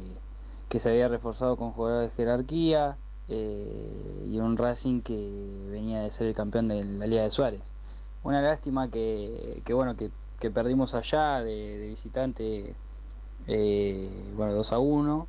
que 0.68 0.78
se 0.78 0.90
había 0.90 1.08
reforzado 1.08 1.56
con 1.56 1.72
jugadores 1.72 2.10
de 2.10 2.16
jerarquía 2.16 2.96
eh, 3.26 4.22
y 4.24 4.38
un 4.38 4.56
Racing 4.56 5.00
que 5.00 5.66
venía 5.68 6.02
de 6.02 6.12
ser 6.12 6.28
el 6.28 6.34
campeón 6.34 6.68
de 6.68 6.84
la 6.84 7.06
Liga 7.08 7.24
de 7.24 7.30
Suárez. 7.30 7.72
Una 8.28 8.42
lástima 8.42 8.90
que, 8.90 9.62
que 9.64 9.72
bueno 9.72 9.96
que, 9.96 10.10
que 10.38 10.50
perdimos 10.50 10.94
allá 10.94 11.40
de, 11.40 11.86
visitante, 11.88 12.74
eh, 13.46 14.10
bueno 14.36 14.52
2 14.52 14.70
a 14.74 14.78
1 14.78 15.26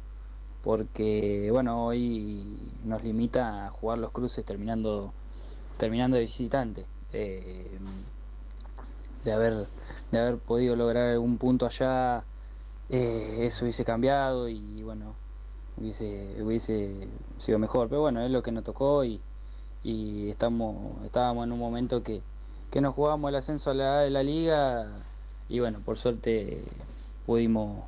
porque 0.66 1.48
bueno 1.50 1.86
hoy 1.86 2.58
nos 2.84 3.02
limita 3.02 3.68
a 3.68 3.70
jugar 3.70 4.00
los 4.00 4.12
cruces 4.12 4.44
terminando 4.44 5.14
terminando 5.78 6.18
de 6.18 6.24
visitante 6.24 6.86
Eh, 7.14 7.80
de 9.24 9.32
haber 9.32 9.68
de 10.12 10.20
haber 10.20 10.38
podido 10.38 10.76
lograr 10.76 11.08
algún 11.10 11.38
punto 11.38 11.66
allá 11.68 12.26
eh, 12.90 13.46
eso 13.46 13.64
hubiese 13.64 13.86
cambiado 13.86 14.50
y 14.50 14.84
bueno 14.84 15.16
hubiese 15.78 16.36
hubiese 16.44 17.08
sido 17.38 17.60
mejor 17.60 17.88
pero 17.88 18.02
bueno 18.02 18.20
es 18.22 18.30
lo 18.30 18.44
que 18.44 18.52
nos 18.52 18.66
tocó 18.66 19.06
y, 19.06 19.22
y 19.84 20.30
estamos 20.32 20.76
estábamos 21.06 21.46
en 21.46 21.54
un 21.54 21.60
momento 21.60 22.04
que, 22.04 22.22
que 22.72 22.82
nos 22.82 22.94
jugábamos 22.96 23.30
el 23.30 23.36
ascenso 23.36 23.72
a 23.72 23.74
la 23.74 24.00
de 24.00 24.10
la 24.10 24.24
liga 24.24 24.88
y 25.48 25.60
bueno 25.60 25.80
por 25.80 25.98
suerte 25.98 26.64
pudimos 27.26 27.84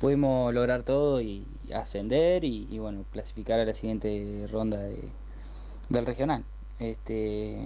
pudimos 0.00 0.52
lograr 0.52 0.82
todo 0.82 1.20
y 1.20 1.46
ascender 1.74 2.44
y, 2.44 2.78
bueno 2.78 3.04
clasificar 3.12 3.60
a 3.60 3.64
la 3.64 3.74
siguiente 3.74 4.46
ronda 4.50 4.78
de, 4.78 5.08
del 5.88 6.06
regional. 6.06 6.44
Este 6.78 7.58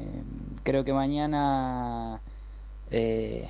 creo 0.62 0.85
que 0.85 0.92
mañana 0.92 2.20
eh, 2.90 3.49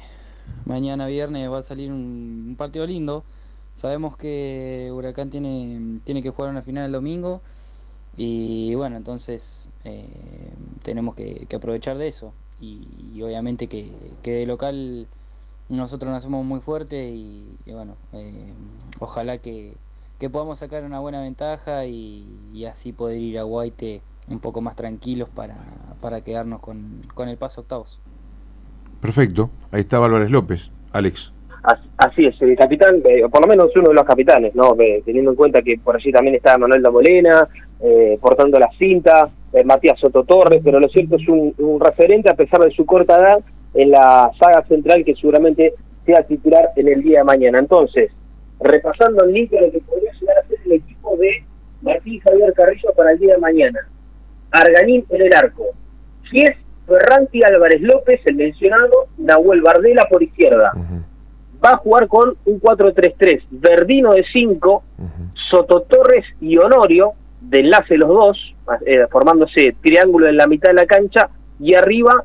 mañana 0.64 1.06
viernes 1.06 1.50
va 1.50 1.58
a 1.58 1.62
salir 1.62 1.92
un, 1.92 2.54
partido 2.58 2.86
lindo. 2.86 3.24
Sabemos 3.74 4.16
que 4.16 4.90
Huracán 4.92 5.30
tiene 5.30 6.00
tiene 6.04 6.22
que 6.22 6.30
jugar 6.30 6.50
una 6.50 6.62
final 6.62 6.86
el 6.86 6.92
domingo 6.92 7.40
y 8.16 8.74
bueno 8.74 8.96
entonces 8.96 9.68
eh, 9.84 10.08
tenemos 10.82 11.14
que 11.14 11.46
aprovechar 11.54 11.98
de 11.98 12.08
eso 12.08 12.32
y, 12.60 12.86
y 13.14 13.22
obviamente 13.22 13.66
que, 13.66 13.90
que 14.22 14.32
de 14.32 14.46
local 14.46 15.06
nosotros 15.68 16.10
nacemos 16.10 16.44
muy 16.44 16.60
fuerte 16.60 17.08
y, 17.10 17.54
y 17.66 17.72
bueno, 17.72 17.94
eh, 18.12 18.52
ojalá 18.98 19.38
que, 19.38 19.74
que 20.18 20.28
podamos 20.30 20.58
sacar 20.58 20.84
una 20.84 21.00
buena 21.00 21.20
ventaja 21.22 21.86
y, 21.86 22.26
y 22.52 22.64
así 22.64 22.92
poder 22.92 23.18
ir 23.18 23.38
a 23.38 23.44
Guaite 23.44 24.02
un 24.28 24.40
poco 24.40 24.60
más 24.60 24.76
tranquilos 24.76 25.28
para, 25.28 25.56
para 26.00 26.20
quedarnos 26.22 26.60
con, 26.60 27.02
con 27.14 27.28
el 27.28 27.36
paso 27.36 27.62
octavos. 27.62 27.98
Perfecto. 29.00 29.50
Ahí 29.72 29.80
estaba 29.80 30.06
Álvarez 30.06 30.30
López. 30.30 30.70
Alex. 30.92 31.32
As- 31.62 31.80
Así 31.96 32.24
es, 32.24 32.40
el 32.40 32.56
capitán, 32.56 33.02
eh, 33.04 33.22
por 33.30 33.42
lo 33.42 33.46
menos 33.46 33.70
uno 33.76 33.88
de 33.90 33.94
los 33.94 34.04
capitanes, 34.04 34.54
¿no? 34.54 34.74
Eh, 34.80 35.02
teniendo 35.04 35.32
en 35.32 35.36
cuenta 35.36 35.60
que 35.60 35.78
por 35.78 35.94
allí 35.96 36.10
también 36.10 36.34
está 36.34 36.56
Manuel 36.56 36.82
Damolena, 36.82 37.46
eh, 37.82 38.18
portando 38.20 38.58
la 38.58 38.70
cinta, 38.78 39.30
eh, 39.52 39.64
Matías 39.64 39.98
Soto 39.98 40.24
Torres, 40.24 40.60
pero 40.62 40.78
lo 40.78 40.88
cierto 40.88 41.16
es 41.16 41.28
un, 41.28 41.54
un 41.58 41.80
referente 41.80 42.30
a 42.30 42.34
pesar 42.34 42.60
de 42.60 42.70
su 42.70 42.84
corta 42.84 43.16
edad 43.16 43.40
en 43.74 43.90
la 43.90 44.30
saga 44.38 44.64
central 44.66 45.04
que 45.04 45.14
seguramente 45.14 45.74
sea 46.04 46.22
titular 46.22 46.70
en 46.76 46.88
el 46.88 47.02
día 47.02 47.20
de 47.20 47.24
mañana. 47.24 47.58
Entonces, 47.58 48.10
repasando 48.60 49.24
en 49.24 49.32
limpio 49.32 49.60
lo 49.60 49.70
que 49.70 49.80
podría 49.80 50.12
llegar 50.12 50.38
a 50.38 50.48
ser 50.48 50.58
el 50.64 50.72
equipo 50.72 51.16
de 51.16 51.44
Martín 51.82 52.20
Javier 52.20 52.52
Carrillo 52.54 52.92
para 52.96 53.12
el 53.12 53.18
día 53.18 53.34
de 53.34 53.40
mañana. 53.40 53.88
Arganín 54.50 55.04
en 55.08 55.22
el 55.22 55.34
arco. 55.34 55.64
Gies, 56.30 56.56
Ferranti, 56.86 57.42
Álvarez 57.42 57.80
López, 57.80 58.20
el 58.26 58.36
mencionado, 58.36 59.08
Nahuel 59.18 59.62
Bardela 59.62 60.06
por 60.10 60.22
izquierda. 60.22 60.72
Va 61.64 61.72
a 61.72 61.76
jugar 61.76 62.08
con 62.08 62.36
un 62.44 62.60
4-3-3. 62.60 63.42
Verdino 63.50 64.12
de 64.12 64.24
5, 64.32 64.82
Soto 65.50 65.82
Torres 65.82 66.24
y 66.40 66.56
Honorio, 66.56 67.12
de 67.40 67.58
enlace 67.60 67.96
los 67.96 68.08
dos, 68.08 68.54
eh, 68.86 69.06
formándose 69.10 69.74
triángulo 69.80 70.28
en 70.28 70.36
la 70.36 70.46
mitad 70.46 70.70
de 70.70 70.74
la 70.74 70.86
cancha, 70.86 71.30
y 71.58 71.74
arriba 71.74 72.24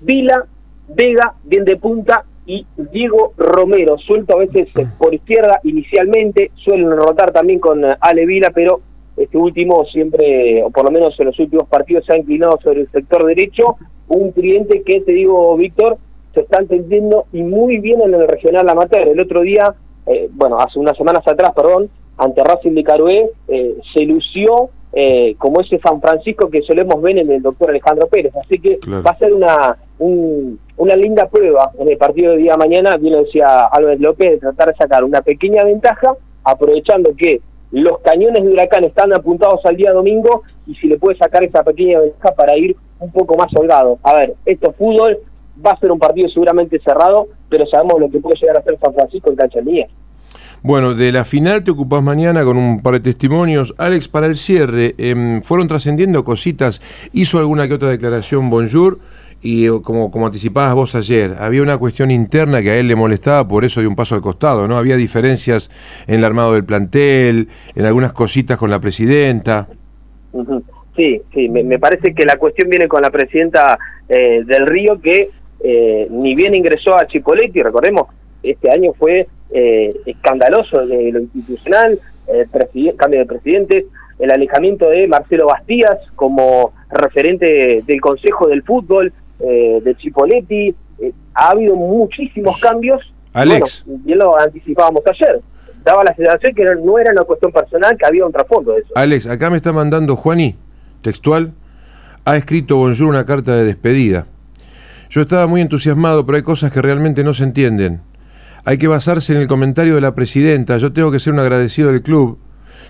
Vila, 0.00 0.46
Vega, 0.88 1.34
bien 1.44 1.64
de 1.64 1.76
punta, 1.76 2.24
y 2.46 2.66
Diego 2.76 3.32
Romero, 3.38 3.96
suelto 3.98 4.34
a 4.34 4.40
veces 4.40 4.68
por 4.98 5.14
izquierda 5.14 5.60
inicialmente, 5.64 6.50
suelen 6.56 6.90
rotar 6.90 7.32
también 7.32 7.58
con 7.58 7.84
eh, 7.84 7.96
Ale 8.00 8.26
Vila, 8.26 8.50
pero 8.54 8.80
este 9.16 9.38
último 9.38 9.84
siempre, 9.86 10.62
o 10.62 10.70
por 10.70 10.84
lo 10.84 10.90
menos 10.90 11.18
en 11.18 11.26
los 11.26 11.38
últimos 11.38 11.68
partidos, 11.68 12.04
se 12.04 12.12
ha 12.12 12.18
inclinado 12.18 12.58
sobre 12.62 12.82
el 12.82 12.90
sector 12.90 13.24
derecho, 13.24 13.76
un 14.08 14.32
cliente 14.32 14.82
que, 14.82 15.00
te 15.00 15.12
digo, 15.12 15.56
Víctor, 15.56 15.98
se 16.34 16.40
está 16.40 16.60
entendiendo 16.60 17.26
y 17.32 17.42
muy 17.42 17.78
bien 17.78 18.02
en 18.02 18.12
el 18.12 18.28
regional 18.28 18.68
amateur. 18.68 19.08
El 19.08 19.20
otro 19.20 19.42
día, 19.42 19.74
eh, 20.06 20.28
bueno, 20.32 20.58
hace 20.58 20.78
unas 20.78 20.96
semanas 20.96 21.26
atrás, 21.26 21.52
perdón, 21.54 21.88
ante 22.18 22.42
Racing 22.44 22.72
de 22.74 22.84
Carué, 22.84 23.30
eh, 23.48 23.76
se 23.92 24.02
lució 24.02 24.70
eh, 24.96 25.34
como 25.38 25.60
ese 25.60 25.78
San 25.80 26.00
Francisco 26.00 26.48
que 26.48 26.62
solemos 26.62 27.02
ver 27.02 27.20
en 27.20 27.28
el 27.30 27.42
doctor 27.42 27.70
Alejandro 27.70 28.06
Pérez. 28.06 28.32
Así 28.36 28.60
que 28.60 28.78
Claro. 28.78 29.02
va 29.02 29.10
a 29.10 29.18
ser 29.18 29.34
una, 29.34 29.76
un- 29.98 30.58
una 30.76 30.94
linda 30.94 31.26
prueba 31.28 31.72
en 31.78 31.88
el 31.90 31.96
partido 31.96 32.30
de 32.32 32.38
día 32.38 32.52
de 32.52 32.58
mañana, 32.58 32.96
bien 32.96 33.14
lo 33.14 33.24
decía 33.24 33.66
Álvarez 33.72 33.98
López, 34.00 34.30
de 34.30 34.38
tratar 34.38 34.68
de 34.68 34.74
sacar 34.76 35.02
una 35.02 35.20
pequeña 35.22 35.64
ventaja, 35.64 36.14
aprovechando 36.44 37.10
que 37.16 37.40
los 37.72 37.98
cañones 38.00 38.44
de 38.44 38.50
Huracán 38.52 38.84
están 38.84 39.12
apuntados 39.12 39.60
al 39.66 39.76
día 39.76 39.92
domingo 39.92 40.42
y 40.66 40.76
si 40.76 40.86
le 40.86 40.96
puede 40.96 41.18
sacar 41.18 41.42
esa 41.42 41.64
pequeña 41.64 41.98
ventaja 41.98 42.32
para 42.36 42.56
ir 42.56 42.76
un 43.00 43.10
poco 43.10 43.34
más 43.36 43.48
holgado. 43.56 43.98
A 44.04 44.14
ver, 44.16 44.34
esto 44.46 44.70
es 44.70 44.76
fútbol, 44.76 45.18
va 45.64 45.70
a 45.72 45.78
ser 45.80 45.90
un 45.90 45.98
partido 45.98 46.28
seguramente 46.28 46.78
cerrado, 46.78 47.26
pero 47.48 47.66
sabemos 47.66 47.98
lo 47.98 48.08
que 48.10 48.20
puede 48.20 48.38
llegar 48.40 48.58
a 48.58 48.62
ser 48.62 48.78
San 48.78 48.94
Francisco 48.94 49.30
en 49.30 49.36
cancha 49.36 49.60
mía. 49.60 49.88
Bueno, 50.66 50.94
de 50.94 51.12
la 51.12 51.26
final 51.26 51.62
te 51.62 51.72
ocupás 51.72 52.02
mañana 52.02 52.42
con 52.42 52.56
un 52.56 52.80
par 52.80 52.94
de 52.94 53.00
testimonios. 53.00 53.74
Alex, 53.76 54.08
para 54.08 54.26
el 54.26 54.34
cierre, 54.34 54.94
em, 54.96 55.42
fueron 55.42 55.68
trascendiendo 55.68 56.24
cositas. 56.24 56.80
Hizo 57.12 57.38
alguna 57.38 57.68
que 57.68 57.74
otra 57.74 57.90
declaración 57.90 58.48
Bonjour 58.48 58.98
y 59.42 59.66
eh, 59.66 59.70
como, 59.82 60.10
como 60.10 60.24
anticipabas 60.24 60.74
vos 60.74 60.94
ayer, 60.94 61.34
había 61.38 61.60
una 61.60 61.76
cuestión 61.76 62.10
interna 62.10 62.62
que 62.62 62.70
a 62.70 62.76
él 62.76 62.88
le 62.88 62.96
molestaba, 62.96 63.46
por 63.46 63.66
eso 63.66 63.80
dio 63.80 63.90
un 63.90 63.94
paso 63.94 64.14
al 64.14 64.22
costado, 64.22 64.66
¿no? 64.66 64.78
Había 64.78 64.96
diferencias 64.96 65.70
en 66.06 66.20
el 66.20 66.24
armado 66.24 66.54
del 66.54 66.64
plantel, 66.64 67.48
en 67.74 67.84
algunas 67.84 68.14
cositas 68.14 68.56
con 68.56 68.70
la 68.70 68.80
presidenta. 68.80 69.68
Sí, 70.96 71.20
sí, 71.34 71.50
me, 71.50 71.62
me 71.62 71.78
parece 71.78 72.14
que 72.14 72.24
la 72.24 72.38
cuestión 72.38 72.70
viene 72.70 72.88
con 72.88 73.02
la 73.02 73.10
presidenta 73.10 73.78
eh, 74.08 74.42
del 74.46 74.66
Río 74.66 74.98
que 74.98 75.28
eh, 75.62 76.08
ni 76.10 76.34
bien 76.34 76.54
ingresó 76.54 76.96
a 76.96 77.06
Chipoletti, 77.06 77.62
recordemos, 77.62 78.06
este 78.44 78.70
año 78.70 78.92
fue 78.98 79.26
eh, 79.50 79.94
escandaloso 80.06 80.86
de 80.86 81.12
lo 81.12 81.20
institucional, 81.20 81.98
eh, 82.26 82.46
cambio 82.96 83.20
de 83.20 83.26
presidente, 83.26 83.86
el 84.18 84.30
alejamiento 84.30 84.88
de 84.88 85.06
Marcelo 85.08 85.46
Bastías 85.46 85.98
como 86.14 86.72
referente 86.90 87.82
del 87.86 88.00
Consejo 88.00 88.46
del 88.46 88.62
Fútbol 88.62 89.12
eh, 89.40 89.80
de 89.82 89.96
Chipoletti, 89.96 90.74
eh, 91.00 91.12
ha 91.34 91.50
habido 91.50 91.74
muchísimos 91.76 92.58
cambios. 92.60 93.00
Alex. 93.32 93.82
Bueno, 93.84 94.02
bien 94.04 94.18
lo 94.18 94.38
anticipábamos 94.38 95.02
ayer. 95.06 95.40
Daba 95.84 96.04
la 96.04 96.14
sensación 96.14 96.54
que 96.54 96.64
no, 96.64 96.74
no 96.76 96.98
era 96.98 97.12
una 97.12 97.24
cuestión 97.24 97.52
personal, 97.52 97.96
que 97.98 98.06
había 98.06 98.24
un 98.24 98.32
trasfondo 98.32 98.72
de 98.72 98.80
eso. 98.80 98.92
Alex, 98.94 99.26
acá 99.26 99.50
me 99.50 99.56
está 99.56 99.72
mandando 99.72 100.16
Juani, 100.16 100.54
textual, 101.02 101.52
ha 102.24 102.36
escrito 102.36 102.76
Bonjour 102.76 103.08
una 103.08 103.26
carta 103.26 103.54
de 103.56 103.64
despedida. 103.64 104.26
Yo 105.10 105.20
estaba 105.20 105.46
muy 105.46 105.60
entusiasmado, 105.60 106.24
pero 106.24 106.36
hay 106.36 106.42
cosas 106.42 106.72
que 106.72 106.80
realmente 106.80 107.22
no 107.22 107.34
se 107.34 107.44
entienden. 107.44 108.00
Hay 108.64 108.78
que 108.78 108.88
basarse 108.88 109.34
en 109.34 109.40
el 109.40 109.48
comentario 109.48 109.94
de 109.94 110.00
la 110.00 110.14
presidenta. 110.14 110.76
Yo 110.78 110.92
tengo 110.92 111.10
que 111.10 111.20
ser 111.20 111.32
un 111.32 111.40
agradecido 111.40 111.92
del 111.92 112.02
club, 112.02 112.38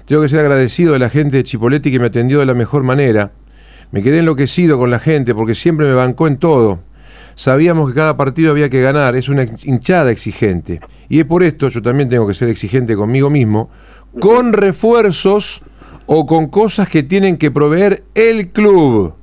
tengo 0.06 0.22
que 0.22 0.28
ser 0.28 0.40
agradecido 0.40 0.92
de 0.92 0.98
la 0.98 1.10
gente 1.10 1.38
de 1.38 1.44
Chipoletti 1.44 1.90
que 1.90 1.98
me 1.98 2.06
atendió 2.06 2.40
de 2.40 2.46
la 2.46 2.54
mejor 2.54 2.82
manera. 2.82 3.32
Me 3.90 4.02
quedé 4.02 4.18
enloquecido 4.18 4.78
con 4.78 4.90
la 4.90 4.98
gente 4.98 5.34
porque 5.34 5.54
siempre 5.54 5.86
me 5.86 5.94
bancó 5.94 6.26
en 6.26 6.38
todo. 6.38 6.80
Sabíamos 7.36 7.90
que 7.90 7.96
cada 7.96 8.16
partido 8.16 8.52
había 8.52 8.70
que 8.70 8.80
ganar, 8.80 9.16
es 9.16 9.28
una 9.28 9.44
hinchada 9.64 10.12
exigente. 10.12 10.80
Y 11.08 11.18
es 11.18 11.24
por 11.24 11.42
esto, 11.42 11.68
yo 11.68 11.82
también 11.82 12.08
tengo 12.08 12.26
que 12.28 12.34
ser 12.34 12.48
exigente 12.48 12.94
conmigo 12.94 13.28
mismo, 13.28 13.70
con 14.20 14.52
refuerzos 14.52 15.62
o 16.06 16.26
con 16.26 16.46
cosas 16.48 16.88
que 16.88 17.02
tienen 17.02 17.36
que 17.36 17.50
proveer 17.50 18.04
el 18.14 18.50
club. 18.50 19.14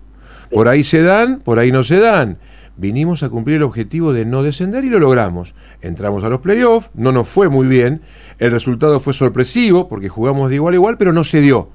Por 0.52 0.68
ahí 0.68 0.84
se 0.84 1.02
dan, 1.02 1.40
por 1.40 1.60
ahí 1.60 1.72
no 1.72 1.84
se 1.84 2.00
dan. 2.00 2.38
Vinimos 2.86 3.22
a 3.22 3.30
cumplir 3.30 3.58
el 3.58 3.64
objetivo 3.64 4.12
de 4.12 4.26
no 4.26 4.42
descender 4.42 4.84
y 4.84 4.90
lo 4.90 4.98
logramos. 4.98 5.54
Entramos 5.84 6.24
a 6.24 6.30
los 6.30 6.40
playoffs, 6.40 6.90
no 6.96 7.12
nos 7.12 7.28
fue 7.28 7.48
muy 7.48 7.68
bien, 7.68 8.02
el 8.40 8.50
resultado 8.50 9.00
fue 9.00 9.14
sorpresivo 9.14 9.88
porque 9.88 10.10
jugamos 10.10 10.50
de 10.50 10.56
igual 10.56 10.74
a 10.74 10.78
igual, 10.78 10.98
pero 10.98 11.14
no 11.14 11.24
se 11.24 11.42
dio. 11.42 11.70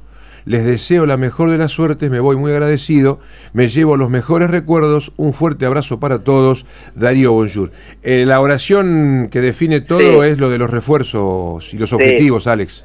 Les 0.47 0.65
deseo 0.65 1.07
la 1.07 1.17
mejor 1.17 1.51
de 1.51 1.59
las 1.59 1.71
suertes, 1.71 2.11
me 2.11 2.19
voy 2.19 2.35
muy 2.37 2.51
agradecido, 2.51 3.21
me 3.53 3.69
llevo 3.69 3.97
los 3.97 4.11
mejores 4.11 4.51
recuerdos, 4.51 5.13
un 5.17 5.33
fuerte 5.33 5.65
abrazo 5.65 6.01
para 6.01 6.25
todos, 6.25 6.67
Darío 6.97 7.33
Bonjour. 7.35 7.71
Eh, 8.03 8.25
la 8.27 8.41
oración 8.41 9.29
que 9.31 9.41
define 9.41 9.81
todo 9.81 10.25
Sí. 10.25 10.29
es 10.31 10.39
lo 10.41 10.51
de 10.51 10.59
los 10.59 10.71
refuerzos 10.71 11.73
y 11.73 11.79
los 11.79 11.91
Sí. 11.91 11.95
objetivos, 11.95 12.49
Alex. 12.49 12.85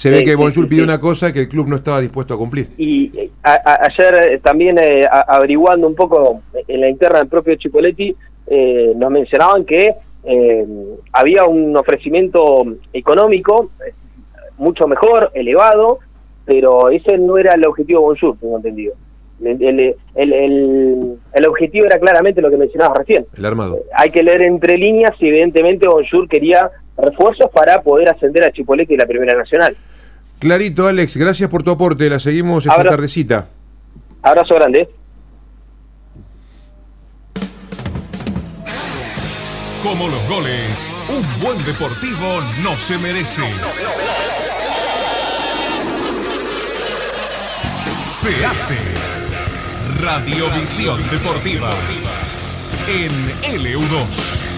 Se 0.00 0.08
ve 0.08 0.20
Sí, 0.20 0.24
que 0.24 0.34
Bonjour 0.34 0.66
pidió 0.66 0.82
una 0.82 0.98
cosa 0.98 1.30
que 1.30 1.40
el 1.40 1.48
club 1.50 1.68
no 1.68 1.76
estaba 1.76 2.00
dispuesto 2.00 2.32
a 2.32 2.38
cumplir. 2.38 2.68
Y 2.78 3.14
eh, 3.18 3.30
a- 3.42 3.52
a- 3.52 3.80
ayer 3.84 4.32
eh, 4.32 4.38
también 4.42 4.78
eh, 4.78 5.02
a- 5.04 5.26
averiguando 5.36 5.86
un 5.86 5.94
poco 5.94 6.40
en 6.66 6.80
la 6.80 6.88
interna 6.88 7.18
del 7.18 7.28
propio 7.28 7.54
Chipoletti, 7.56 8.16
eh, 8.46 8.94
nos 8.96 9.10
mencionaban 9.10 9.66
que 9.66 9.92
eh, 10.24 10.66
había 11.12 11.44
un 11.44 11.76
ofrecimiento 11.76 12.64
económico 12.94 13.72
eh, 13.86 13.92
mucho 14.56 14.88
mejor, 14.88 15.32
elevado, 15.34 15.98
pero 16.46 16.88
ese 16.88 17.18
no 17.18 17.36
era 17.36 17.52
el 17.52 17.66
objetivo 17.66 18.00
de 18.00 18.06
Bonjour, 18.06 18.38
tengo 18.40 18.56
entendido. 18.56 18.94
El, 19.44 19.62
el- 19.62 19.94
el- 20.14 21.18
el- 21.34 21.46
objetivo 21.46 21.84
era 21.84 21.98
claramente 21.98 22.40
lo 22.40 22.48
que 22.48 22.56
mencionabas 22.56 22.96
recién. 22.96 23.26
El 23.36 23.44
armado. 23.44 23.78
Hay 23.94 24.10
que 24.10 24.22
leer 24.22 24.40
entre 24.40 24.78
líneas 24.78 25.12
y 25.20 25.28
evidentemente 25.28 25.86
Bonjour 25.86 26.26
quería 26.26 26.70
refuerzos 26.96 27.50
para 27.50 27.82
poder 27.82 28.08
ascender 28.08 28.44
a 28.44 28.50
Chipoletti 28.50 28.94
en 28.94 29.00
la 29.00 29.06
Primera 29.06 29.34
Nacional. 29.34 29.76
Clarito, 30.40 30.88
Alex, 30.88 31.16
gracias 31.16 31.48
por 31.50 31.62
tu 31.62 31.70
aporte. 31.70 32.08
La 32.10 32.18
seguimos 32.18 32.64
esta 32.64 32.74
Abra- 32.74 32.90
tardecita. 32.90 33.48
Abrazo 34.22 34.54
grande. 34.54 34.88
Como 39.82 40.08
los 40.08 40.28
goles, 40.28 40.90
un 41.08 41.42
buen 41.42 41.64
deportivo 41.64 42.40
no 42.62 42.76
se 42.76 42.98
merece. 42.98 43.42
Se 48.04 48.44
hace 48.44 48.74
Radiovisión 50.02 51.00
Deportiva 51.08 51.70
en 52.88 53.10
LU2. 53.42 54.49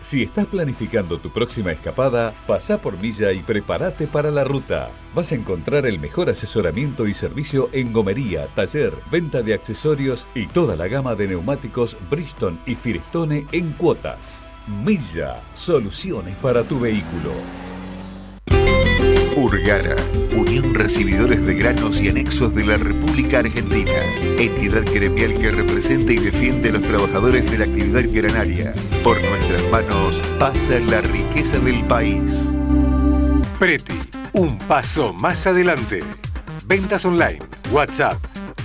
Si 0.00 0.22
estás 0.22 0.46
planificando 0.46 1.18
tu 1.18 1.30
próxima 1.30 1.72
escapada, 1.72 2.32
pasa 2.46 2.80
por 2.80 2.98
Villa 2.98 3.32
y 3.32 3.40
prepárate 3.40 4.06
para 4.06 4.30
la 4.30 4.44
ruta. 4.44 4.90
Vas 5.14 5.32
a 5.32 5.34
encontrar 5.34 5.84
el 5.86 5.98
mejor 5.98 6.30
asesoramiento 6.30 7.08
y 7.08 7.14
servicio 7.14 7.68
en 7.72 7.92
gomería, 7.92 8.46
taller, 8.54 8.94
venta 9.10 9.42
de 9.42 9.52
accesorios 9.52 10.26
y 10.34 10.46
toda 10.46 10.76
la 10.76 10.88
gama 10.88 11.14
de 11.14 11.28
neumáticos 11.28 11.94
Bridgestone 12.08 12.58
y 12.64 12.74
Firestone 12.76 13.46
en 13.52 13.72
cuotas. 13.72 14.47
Milla, 14.68 15.42
soluciones 15.54 16.36
para 16.36 16.62
tu 16.62 16.78
vehículo. 16.78 17.32
Urgara, 19.34 19.96
Unión 20.36 20.74
Recibidores 20.74 21.46
de 21.46 21.54
Granos 21.54 21.98
y 22.02 22.10
Anexos 22.10 22.54
de 22.54 22.66
la 22.66 22.76
República 22.76 23.38
Argentina, 23.38 24.04
entidad 24.38 24.84
gremial 24.84 25.32
que 25.38 25.52
representa 25.52 26.12
y 26.12 26.18
defiende 26.18 26.68
a 26.68 26.72
los 26.72 26.82
trabajadores 26.82 27.50
de 27.50 27.56
la 27.56 27.64
actividad 27.64 28.04
granaria. 28.12 28.74
Por 29.02 29.18
nuestras 29.22 29.62
manos 29.70 30.22
pasa 30.38 30.78
la 30.80 31.00
riqueza 31.00 31.58
del 31.60 31.82
país. 31.86 32.52
Preti, 33.58 33.98
un 34.34 34.58
paso 34.58 35.14
más 35.14 35.46
adelante. 35.46 36.00
Ventas 36.66 37.06
online. 37.06 37.38
WhatsApp 37.72 38.18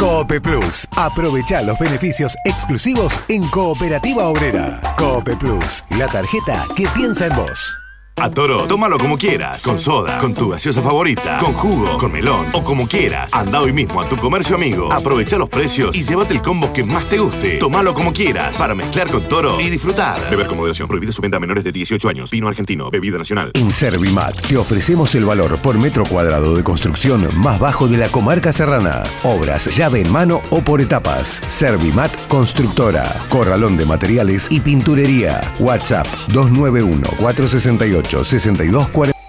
Coope 0.00 0.40
Plus. 0.40 0.88
Aprovecha 0.96 1.60
los 1.60 1.78
beneficios 1.78 2.34
exclusivos 2.46 3.20
en 3.28 3.46
Cooperativa 3.48 4.28
Obrera. 4.28 4.80
Coope 4.96 5.36
Plus, 5.36 5.84
la 5.98 6.08
tarjeta 6.08 6.66
que 6.74 6.86
piensa 6.94 7.26
en 7.26 7.36
vos. 7.36 7.79
A 8.20 8.30
Toro, 8.30 8.66
tómalo 8.66 8.98
como 8.98 9.16
quieras, 9.16 9.62
con 9.62 9.78
soda, 9.78 10.18
con 10.18 10.34
tu 10.34 10.50
gaseosa 10.50 10.82
favorita, 10.82 11.38
con 11.38 11.54
jugo, 11.54 11.96
con 11.96 12.12
melón 12.12 12.48
o 12.52 12.62
como 12.62 12.86
quieras. 12.86 13.32
Anda 13.32 13.62
hoy 13.62 13.72
mismo 13.72 13.98
a 13.98 14.06
tu 14.06 14.14
comercio 14.16 14.56
amigo, 14.56 14.92
aprovecha 14.92 15.38
los 15.38 15.48
precios 15.48 15.96
y 15.96 16.02
llévate 16.02 16.34
el 16.34 16.42
combo 16.42 16.70
que 16.70 16.84
más 16.84 17.08
te 17.08 17.16
guste. 17.16 17.56
Tómalo 17.56 17.94
como 17.94 18.12
quieras, 18.12 18.54
para 18.58 18.74
mezclar 18.74 19.10
con 19.10 19.22
Toro 19.22 19.58
y 19.58 19.70
disfrutar. 19.70 20.18
Beber 20.28 20.48
con 20.48 20.58
moderación, 20.58 20.86
prohibida 20.86 21.12
su 21.12 21.22
venta 21.22 21.38
a 21.38 21.40
menores 21.40 21.64
de 21.64 21.72
18 21.72 22.08
años. 22.10 22.30
Vino 22.30 22.46
argentino, 22.46 22.90
bebida 22.90 23.16
nacional. 23.16 23.52
En 23.54 23.72
Servimat 23.72 24.38
te 24.46 24.58
ofrecemos 24.58 25.14
el 25.14 25.24
valor 25.24 25.58
por 25.58 25.78
metro 25.78 26.04
cuadrado 26.04 26.54
de 26.54 26.62
construcción 26.62 27.26
más 27.36 27.58
bajo 27.58 27.88
de 27.88 27.96
la 27.96 28.10
comarca 28.10 28.52
serrana. 28.52 29.02
Obras 29.22 29.74
llave 29.74 30.02
en 30.02 30.12
mano 30.12 30.42
o 30.50 30.60
por 30.60 30.82
etapas. 30.82 31.40
Servimat 31.48 32.14
Constructora. 32.28 33.10
Corralón 33.30 33.78
de 33.78 33.86
materiales 33.86 34.46
y 34.50 34.60
pinturería. 34.60 35.40
WhatsApp 35.58 36.06
291 36.28 37.08
468 37.18 38.09
6240. 38.18 39.20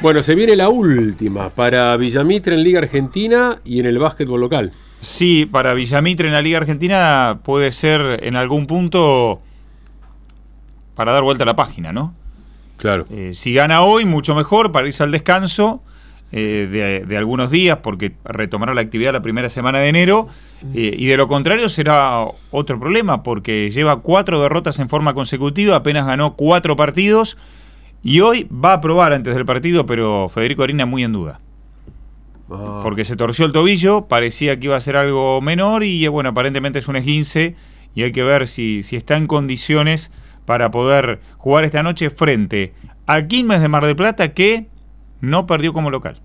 Bueno, 0.00 0.22
se 0.22 0.36
viene 0.36 0.54
la 0.54 0.68
última 0.68 1.50
para 1.50 1.96
Villamitre 1.96 2.54
en 2.54 2.62
Liga 2.62 2.78
Argentina 2.78 3.60
y 3.64 3.80
en 3.80 3.86
el 3.86 3.98
básquetbol 3.98 4.40
local. 4.40 4.72
Sí, 5.00 5.46
para 5.46 5.74
Villamitre 5.74 6.28
en 6.28 6.34
la 6.34 6.42
Liga 6.42 6.58
Argentina 6.58 7.38
puede 7.44 7.70
ser 7.72 8.20
en 8.24 8.36
algún 8.36 8.66
punto 8.66 9.40
para 10.94 11.12
dar 11.12 11.22
vuelta 11.22 11.44
a 11.44 11.46
la 11.46 11.56
página, 11.56 11.92
¿no? 11.92 12.14
Claro. 12.76 13.06
Eh, 13.10 13.32
si 13.34 13.52
gana 13.52 13.82
hoy, 13.82 14.04
mucho 14.04 14.34
mejor 14.34 14.72
para 14.72 14.86
irse 14.86 15.02
al 15.02 15.12
descanso 15.12 15.82
eh, 16.32 16.68
de, 16.70 17.06
de 17.06 17.16
algunos 17.16 17.50
días, 17.50 17.78
porque 17.82 18.12
retomará 18.24 18.74
la 18.74 18.80
actividad 18.80 19.12
la 19.12 19.22
primera 19.22 19.48
semana 19.48 19.78
de 19.78 19.88
enero. 19.88 20.28
eh, 20.74 20.94
y 20.96 21.06
de 21.06 21.16
lo 21.16 21.28
contrario 21.28 21.68
será 21.68 22.24
otro 22.50 22.80
problema, 22.80 23.22
porque 23.22 23.70
lleva 23.70 24.00
cuatro 24.00 24.40
derrotas 24.40 24.78
en 24.80 24.88
forma 24.88 25.14
consecutiva, 25.14 25.76
apenas 25.76 26.06
ganó 26.06 26.34
cuatro 26.34 26.74
partidos. 26.74 27.36
Y 28.02 28.20
hoy 28.20 28.48
va 28.52 28.74
a 28.74 28.80
probar 28.80 29.12
antes 29.12 29.34
del 29.34 29.44
partido, 29.44 29.86
pero 29.86 30.28
Federico 30.28 30.62
Arina 30.62 30.86
muy 30.86 31.02
en 31.04 31.12
duda. 31.12 31.40
Porque 32.48 33.04
se 33.04 33.14
torció 33.14 33.44
el 33.44 33.52
tobillo, 33.52 34.06
parecía 34.06 34.58
que 34.58 34.66
iba 34.66 34.76
a 34.76 34.80
ser 34.80 34.96
algo 34.96 35.42
menor 35.42 35.84
y 35.84 36.04
eh, 36.04 36.08
bueno, 36.08 36.30
aparentemente 36.30 36.78
es 36.78 36.88
un 36.88 36.96
esguince 36.96 37.56
y 37.94 38.04
hay 38.04 38.12
que 38.12 38.22
ver 38.22 38.48
si, 38.48 38.82
si 38.82 38.96
está 38.96 39.18
en 39.18 39.26
condiciones 39.26 40.10
para 40.46 40.70
poder 40.70 41.20
jugar 41.36 41.64
esta 41.64 41.82
noche 41.82 42.08
frente 42.08 42.72
a 43.06 43.26
Quilmes 43.26 43.60
de 43.60 43.68
Mar 43.68 43.84
del 43.84 43.96
Plata 43.96 44.32
que 44.32 44.66
no 45.20 45.46
perdió 45.46 45.74
como 45.74 45.90
local 45.90 46.22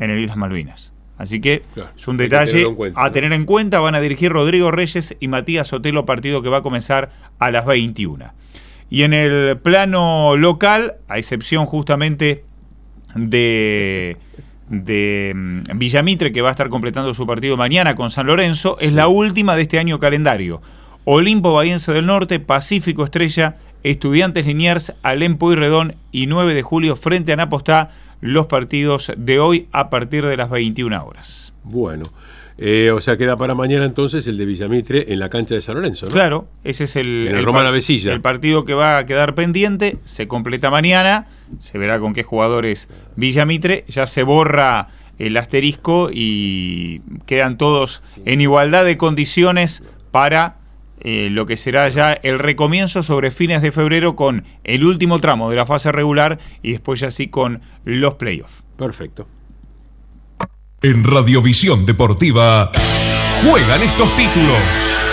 en 0.00 0.10
el 0.10 0.18
Islas 0.18 0.36
Malvinas. 0.36 0.92
Así 1.18 1.40
que 1.40 1.62
es 1.96 2.08
un 2.08 2.16
detalle 2.16 2.64
cuenta, 2.74 3.04
a 3.04 3.12
tener 3.12 3.32
en 3.34 3.44
cuenta. 3.44 3.78
Van 3.78 3.94
a 3.94 4.00
dirigir 4.00 4.32
Rodrigo 4.32 4.70
Reyes 4.70 5.14
y 5.20 5.28
Matías 5.28 5.68
Sotelo, 5.68 6.06
partido 6.06 6.40
que 6.40 6.48
va 6.48 6.58
a 6.58 6.62
comenzar 6.62 7.10
a 7.38 7.50
las 7.50 7.66
21. 7.66 8.32
Y 8.88 9.02
en 9.02 9.12
el 9.12 9.58
plano 9.58 10.34
local, 10.36 10.94
a 11.08 11.18
excepción 11.18 11.66
justamente 11.66 12.44
de, 13.14 14.16
de 14.70 15.32
mm, 15.34 15.78
Villamitre, 15.78 16.32
que 16.32 16.40
va 16.40 16.48
a 16.48 16.52
estar 16.52 16.70
completando 16.70 17.12
su 17.12 17.26
partido 17.26 17.58
mañana 17.58 17.94
con 17.94 18.10
San 18.10 18.26
Lorenzo, 18.26 18.78
es 18.80 18.94
la 18.94 19.08
última 19.08 19.54
de 19.56 19.62
este 19.62 19.78
año 19.78 20.00
calendario. 20.00 20.62
Olimpo 21.04 21.52
Bahiense 21.52 21.92
del 21.92 22.06
Norte, 22.06 22.40
Pacífico 22.40 23.04
Estrella 23.04 23.56
Estudiantes 23.82 24.46
Liniers, 24.46 24.92
Alem 25.02 25.36
Pueyrredón 25.36 25.94
y 26.12 26.26
9 26.26 26.54
de 26.54 26.62
julio 26.62 26.96
frente 26.96 27.32
a 27.32 27.36
Napostá 27.36 27.90
los 28.20 28.46
partidos 28.46 29.10
de 29.16 29.40
hoy 29.40 29.68
a 29.72 29.88
partir 29.88 30.26
de 30.26 30.36
las 30.36 30.50
21 30.50 31.02
horas. 31.02 31.54
Bueno, 31.64 32.04
eh, 32.62 32.90
o 32.90 33.00
sea, 33.00 33.16
queda 33.16 33.36
para 33.38 33.54
mañana 33.54 33.86
entonces 33.86 34.26
el 34.26 34.36
de 34.36 34.44
Villamitre 34.44 35.12
en 35.12 35.18
la 35.18 35.30
cancha 35.30 35.54
de 35.54 35.62
San 35.62 35.76
Lorenzo, 35.76 36.06
¿no? 36.06 36.12
Claro, 36.12 36.46
ese 36.62 36.84
es 36.84 36.94
el, 36.96 37.26
En 37.28 37.36
el 37.36 37.44
par- 37.46 37.64
Avesilla. 37.66 38.12
el 38.12 38.20
partido 38.20 38.64
que 38.66 38.74
va 38.74 38.98
a 38.98 39.06
quedar 39.06 39.34
pendiente, 39.34 39.96
se 40.04 40.28
completa 40.28 40.70
mañana, 40.70 41.26
se 41.60 41.78
verá 41.78 41.98
con 41.98 42.12
qué 42.12 42.22
jugadores 42.22 42.86
Villamitre, 43.16 43.84
ya 43.88 44.06
se 44.06 44.22
borra 44.22 44.88
el 45.18 45.36
asterisco 45.36 46.10
y 46.12 47.00
quedan 47.26 47.56
todos 47.58 48.02
en 48.26 48.40
igualdad 48.40 48.84
de 48.84 48.96
condiciones 48.98 49.82
para 50.10 50.56
eh, 51.02 51.28
lo 51.30 51.46
que 51.46 51.56
será 51.56 51.88
ya 51.88 52.12
el 52.12 52.38
recomienzo 52.38 53.02
sobre 53.02 53.30
fines 53.30 53.62
de 53.62 53.72
febrero 53.72 54.16
con 54.16 54.44
el 54.64 54.84
último 54.84 55.18
tramo 55.18 55.48
de 55.48 55.56
la 55.56 55.64
fase 55.64 55.92
regular 55.92 56.38
y 56.62 56.72
después 56.72 57.00
ya 57.00 57.10
sí 57.10 57.28
con 57.28 57.62
los 57.84 58.14
playoffs. 58.16 58.62
Perfecto. 58.76 59.26
En 60.82 61.04
Radiovisión 61.04 61.84
Deportiva 61.84 62.72
juegan 63.44 63.82
estos 63.82 64.16
títulos. 64.16 65.09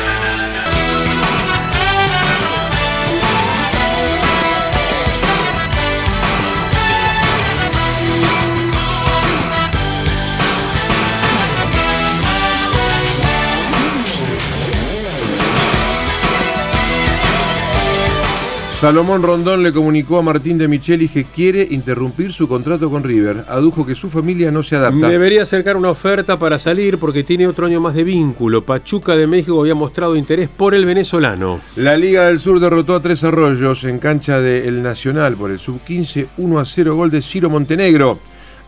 Salomón 18.79 19.23
Rondón 19.23 19.63
le 19.63 19.73
comunicó 19.73 20.19
a 20.19 20.21
Martín 20.21 20.59
de 20.59 20.67
Michelis 20.67 21.09
que 21.09 21.23
quiere 21.23 21.67
interrumpir 21.71 22.31
su 22.31 22.47
contrato 22.47 22.91
con 22.91 23.03
River. 23.03 23.45
Adujo 23.47 23.83
que 23.83 23.95
su 23.95 24.07
familia 24.07 24.51
no 24.51 24.61
se 24.61 24.75
adapta. 24.75 25.09
Debería 25.09 25.41
acercar 25.41 25.77
una 25.77 25.89
oferta 25.89 26.37
para 26.37 26.59
salir 26.59 26.99
porque 26.99 27.23
tiene 27.23 27.47
otro 27.47 27.65
año 27.65 27.81
más 27.81 27.95
de 27.95 28.03
vínculo. 28.03 28.63
Pachuca 28.63 29.15
de 29.15 29.25
México 29.25 29.59
había 29.59 29.73
mostrado 29.73 30.15
interés 30.15 30.47
por 30.47 30.75
el 30.75 30.85
venezolano. 30.85 31.59
La 31.75 31.97
Liga 31.97 32.27
del 32.27 32.37
Sur 32.37 32.59
derrotó 32.59 32.93
a 32.93 33.01
Tres 33.01 33.23
Arroyos 33.23 33.83
en 33.83 33.97
cancha 33.97 34.39
del 34.39 34.83
Nacional 34.83 35.35
por 35.35 35.49
el 35.49 35.57
sub-15 35.57 36.27
1 36.37 36.59
a 36.59 36.63
0 36.63 36.95
gol 36.95 37.09
de 37.09 37.23
Ciro 37.23 37.49
Montenegro. 37.49 38.19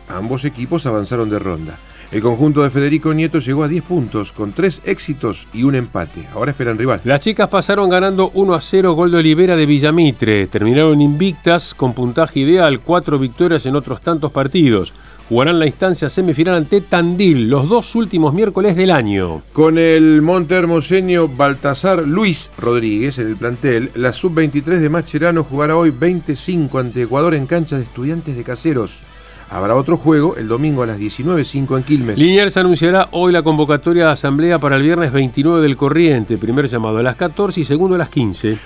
Ambos 0.08 0.44
equipos 0.44 0.86
avanzaron 0.86 1.30
de 1.30 1.38
ronda. 1.38 1.78
El 2.12 2.22
conjunto 2.22 2.64
de 2.64 2.70
Federico 2.70 3.14
Nieto 3.14 3.38
llegó 3.38 3.62
a 3.62 3.68
10 3.68 3.84
puntos 3.84 4.32
con 4.32 4.52
3 4.52 4.82
éxitos 4.84 5.46
y 5.52 5.62
un 5.62 5.76
empate. 5.76 6.26
Ahora 6.34 6.50
esperan 6.50 6.76
rival. 6.76 7.00
Las 7.04 7.20
chicas 7.20 7.46
pasaron 7.46 7.88
ganando 7.88 8.32
1 8.34 8.52
a 8.52 8.60
0 8.60 8.94
gol 8.94 9.12
de 9.12 9.18
Olivera 9.18 9.54
de 9.54 9.64
Villamitre. 9.64 10.48
Terminaron 10.48 11.00
invictas 11.00 11.72
con 11.72 11.94
puntaje 11.94 12.40
ideal, 12.40 12.80
cuatro 12.80 13.16
victorias 13.16 13.64
en 13.66 13.76
otros 13.76 14.00
tantos 14.00 14.32
partidos. 14.32 14.92
Jugarán 15.28 15.60
la 15.60 15.66
instancia 15.66 16.10
semifinal 16.10 16.56
ante 16.56 16.80
Tandil 16.80 17.48
los 17.48 17.68
dos 17.68 17.94
últimos 17.94 18.34
miércoles 18.34 18.74
del 18.74 18.90
año. 18.90 19.42
Con 19.52 19.78
el 19.78 20.20
monte 20.20 20.56
hermoseño 20.56 21.28
Baltasar 21.28 22.02
Luis 22.02 22.50
Rodríguez 22.58 23.20
en 23.20 23.28
el 23.28 23.36
plantel, 23.36 23.92
la 23.94 24.12
sub-23 24.12 24.80
de 24.80 24.88
Mascherano 24.88 25.44
jugará 25.44 25.76
hoy 25.76 25.90
25 25.90 26.76
ante 26.76 27.02
Ecuador 27.02 27.36
en 27.36 27.46
cancha 27.46 27.76
de 27.76 27.84
estudiantes 27.84 28.34
de 28.34 28.42
caseros. 28.42 29.04
Habrá 29.50 29.74
otro 29.74 29.96
juego 29.96 30.36
el 30.36 30.46
domingo 30.46 30.84
a 30.84 30.86
las 30.86 30.98
19.05 31.00 31.76
en 31.76 31.82
Quilmes. 31.82 32.18
Liniers 32.18 32.56
anunciará 32.56 33.08
hoy 33.10 33.32
la 33.32 33.42
convocatoria 33.42 34.06
de 34.06 34.12
asamblea 34.12 34.60
para 34.60 34.76
el 34.76 34.82
viernes 34.82 35.10
29 35.10 35.60
del 35.60 35.76
corriente. 35.76 36.38
Primer 36.38 36.68
llamado 36.68 36.98
a 36.98 37.02
las 37.02 37.16
14 37.16 37.60
y 37.60 37.64
segundo 37.64 37.96
a 37.96 37.98
las 37.98 38.08
15. 38.10 38.56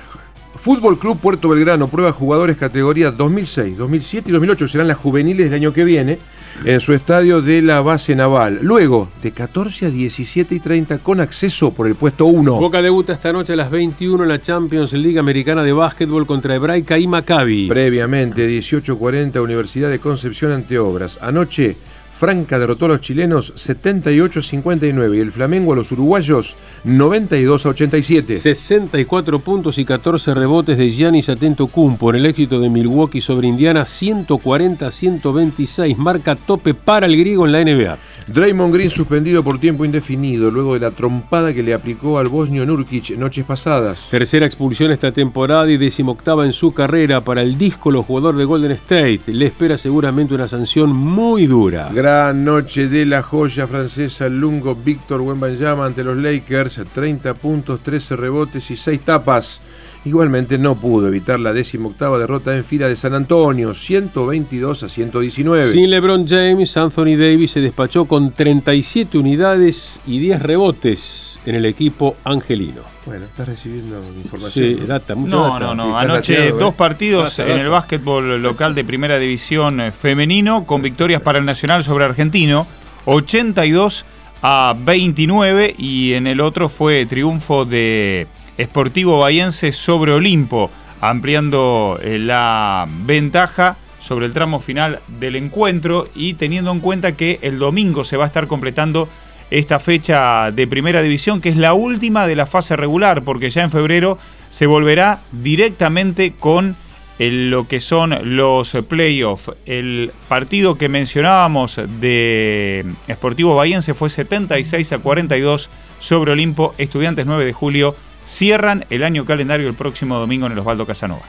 Fútbol 0.57 0.99
Club 0.99 1.18
Puerto 1.18 1.49
Belgrano 1.49 1.88
prueba 1.88 2.12
jugadores 2.12 2.59
categoría 2.59 3.11
2006, 3.11 3.79
2007 3.79 4.29
y 4.29 4.33
2008. 4.33 4.68
Serán 4.68 4.88
las 4.88 4.99
juveniles 4.99 5.47
del 5.47 5.55
año 5.55 5.73
que 5.73 5.85
viene 5.85 6.18
en 6.64 6.80
su 6.80 6.92
estadio 6.92 7.42
de 7.42 7.62
la 7.62 7.80
base 7.80 8.14
naval. 8.14 8.58
Luego, 8.62 9.08
de 9.22 9.32
14 9.32 9.86
a 9.86 9.90
17 9.90 10.54
y 10.54 10.60
30 10.60 10.98
con 10.98 11.20
acceso 11.20 11.72
por 11.72 11.86
el 11.86 11.94
puesto 11.94 12.26
1. 12.26 12.54
Boca 12.54 12.82
debuta 12.82 13.12
esta 13.12 13.32
noche 13.32 13.54
a 13.54 13.56
las 13.56 13.70
21 13.70 14.22
en 14.22 14.28
la 14.28 14.40
Champions 14.40 14.92
League 14.92 15.18
Americana 15.18 15.62
de 15.62 15.72
Básquetbol 15.72 16.26
contra 16.26 16.54
Hebraica 16.54 16.98
y 16.98 17.06
Maccabi. 17.06 17.68
Previamente, 17.68 18.48
18.40 18.48 19.42
Universidad 19.42 19.90
de 19.90 19.98
Concepción 19.98 20.52
ante 20.52 20.78
Obras. 20.78 21.18
Anoche, 21.20 21.76
Franca 22.24 22.58
derrotó 22.58 22.87
a 22.87 22.88
los 22.88 23.02
chilenos 23.02 23.54
78-59 23.54 25.14
y 25.14 25.20
el 25.20 25.30
Flamengo 25.30 25.74
a 25.74 25.76
los 25.76 25.92
uruguayos 25.92 26.56
92-87. 26.87 28.37
64 28.37 29.40
puntos 29.40 29.76
y 29.76 29.84
14 29.84 30.32
rebotes 30.32 30.78
de 30.78 30.88
Giannis 30.88 31.28
Atentocumpo 31.28 32.08
en 32.08 32.16
el 32.16 32.24
éxito 32.24 32.60
de 32.60 32.70
Milwaukee 32.70 33.20
sobre 33.20 33.48
Indiana 33.48 33.82
140-126, 33.82 35.98
marca 35.98 36.34
tope 36.34 36.72
para 36.72 37.04
el 37.04 37.14
griego 37.14 37.44
en 37.44 37.52
la 37.52 37.62
NBA. 37.62 37.98
Draymond 38.26 38.72
Green 38.72 38.88
suspendido 38.88 39.44
por 39.44 39.60
tiempo 39.60 39.84
indefinido 39.84 40.50
luego 40.50 40.74
de 40.74 40.80
la 40.80 40.90
trompada 40.90 41.52
que 41.52 41.62
le 41.62 41.74
aplicó 41.74 42.18
al 42.18 42.28
bosnio 42.28 42.64
Nurkic 42.64 43.18
noches 43.18 43.44
pasadas. 43.44 44.08
Tercera 44.10 44.46
expulsión 44.46 44.90
esta 44.92 45.12
temporada 45.12 45.70
y 45.70 45.76
decimoctava 45.76 46.46
en 46.46 46.54
su 46.54 46.72
carrera 46.72 47.20
para 47.20 47.42
el 47.42 47.58
díscolo 47.58 48.02
jugador 48.02 48.37
de 48.37 48.46
Golden 48.46 48.72
State. 48.72 49.20
Le 49.26 49.46
espera 49.46 49.76
seguramente 49.76 50.34
una 50.34 50.48
sanción 50.48 50.90
muy 50.90 51.46
dura. 51.46 51.90
Gran 51.92 52.44
noche 52.44 52.88
de 52.88 53.04
la 53.04 53.22
joya 53.22 53.66
francesa 53.66 54.28
Lungo 54.30 54.74
Víctor 54.74 55.20
Wembanyama 55.20 55.84
ante 55.84 56.02
los 56.02 56.16
Lakers, 56.16 56.80
30 56.94 57.34
puntos, 57.34 57.80
13 57.80 58.16
rebotes 58.16 58.70
y 58.70 58.76
6 58.76 59.00
tapas. 59.00 59.60
Igualmente 60.06 60.58
no 60.58 60.74
pudo 60.74 61.08
evitar 61.08 61.40
la 61.40 61.54
decimoctava 61.54 62.18
derrota 62.18 62.54
en 62.54 62.62
fila 62.62 62.88
de 62.88 62.94
San 62.96 63.14
Antonio, 63.14 63.72
122 63.72 64.82
a 64.82 64.88
119. 64.88 65.64
Sin 65.64 65.88
LeBron 65.90 66.26
James, 66.28 66.76
Anthony 66.76 67.16
Davis 67.16 67.52
se 67.52 67.62
despachó 67.62 68.04
con 68.04 68.32
37 68.32 69.16
unidades 69.16 70.00
y 70.06 70.18
10 70.18 70.42
rebotes 70.42 71.40
en 71.46 71.54
el 71.54 71.64
equipo 71.64 72.16
angelino. 72.24 72.82
Bueno, 73.06 73.24
estás 73.24 73.48
recibiendo 73.48 74.02
información. 74.22 74.78
Sí, 74.78 74.86
data, 74.86 75.14
mucha 75.14 75.36
No, 75.36 75.44
data. 75.44 75.58
no, 75.60 75.74
no. 75.74 75.98
Anoche 75.98 76.48
¿eh? 76.48 76.52
dos 76.52 76.74
partidos 76.74 77.38
Data, 77.38 77.52
en 77.52 77.60
el 77.60 77.68
básquetbol 77.70 78.42
local 78.42 78.74
de 78.74 78.84
primera 78.84 79.18
división 79.18 79.80
eh, 79.80 79.90
femenino 79.90 80.64
con 80.64 80.82
victorias 80.82 81.22
para 81.22 81.38
el 81.38 81.46
Nacional 81.46 81.82
sobre 81.82 82.04
Argentino, 82.04 82.66
82 83.06 84.04
a 84.42 84.74
29 84.78 85.74
y 85.78 86.12
en 86.12 86.26
el 86.26 86.42
otro 86.42 86.68
fue 86.68 87.06
triunfo 87.06 87.64
de 87.64 88.26
Sportivo 88.60 89.18
Bahiense 89.18 89.72
sobre 89.72 90.12
Olimpo, 90.12 90.70
ampliando 91.00 91.98
eh, 92.02 92.18
la 92.18 92.86
ventaja 93.04 93.76
sobre 94.00 94.26
el 94.26 94.32
tramo 94.32 94.60
final 94.60 95.00
del 95.18 95.36
encuentro 95.36 96.08
y 96.14 96.34
teniendo 96.34 96.70
en 96.70 96.80
cuenta 96.80 97.12
que 97.12 97.38
el 97.42 97.58
domingo 97.58 98.04
se 98.04 98.16
va 98.16 98.24
a 98.24 98.26
estar 98.26 98.46
completando 98.46 99.08
esta 99.50 99.78
fecha 99.80 100.50
de 100.50 100.66
primera 100.66 101.00
división, 101.02 101.40
que 101.40 101.48
es 101.48 101.56
la 101.56 101.74
última 101.74 102.26
de 102.26 102.36
la 102.36 102.46
fase 102.46 102.76
regular, 102.76 103.22
porque 103.22 103.50
ya 103.50 103.62
en 103.62 103.70
febrero 103.70 104.18
se 104.50 104.66
volverá 104.66 105.20
directamente 105.32 106.32
con 106.38 106.76
el- 107.18 107.50
lo 107.50 107.68
que 107.68 107.80
son 107.80 108.36
los 108.36 108.72
playoffs. 108.88 109.52
El 109.66 110.10
partido 110.28 110.76
que 110.76 110.88
mencionábamos 110.88 111.78
de 112.00 112.84
Sportivo 113.10 113.54
Bahiense 113.54 113.94
fue 113.94 114.10
76 114.10 114.92
a 114.92 114.98
42 114.98 115.70
sobre 116.00 116.32
Olimpo. 116.32 116.74
Estudiantes 116.76 117.24
9 117.26 117.44
de 117.44 117.52
julio 117.52 117.94
cierran 118.24 118.84
el 118.90 119.04
año 119.04 119.24
calendario 119.24 119.68
el 119.68 119.74
próximo 119.74 120.18
domingo 120.18 120.46
en 120.46 120.52
el 120.52 120.58
Osvaldo 120.58 120.87
Casanova. 120.87 121.22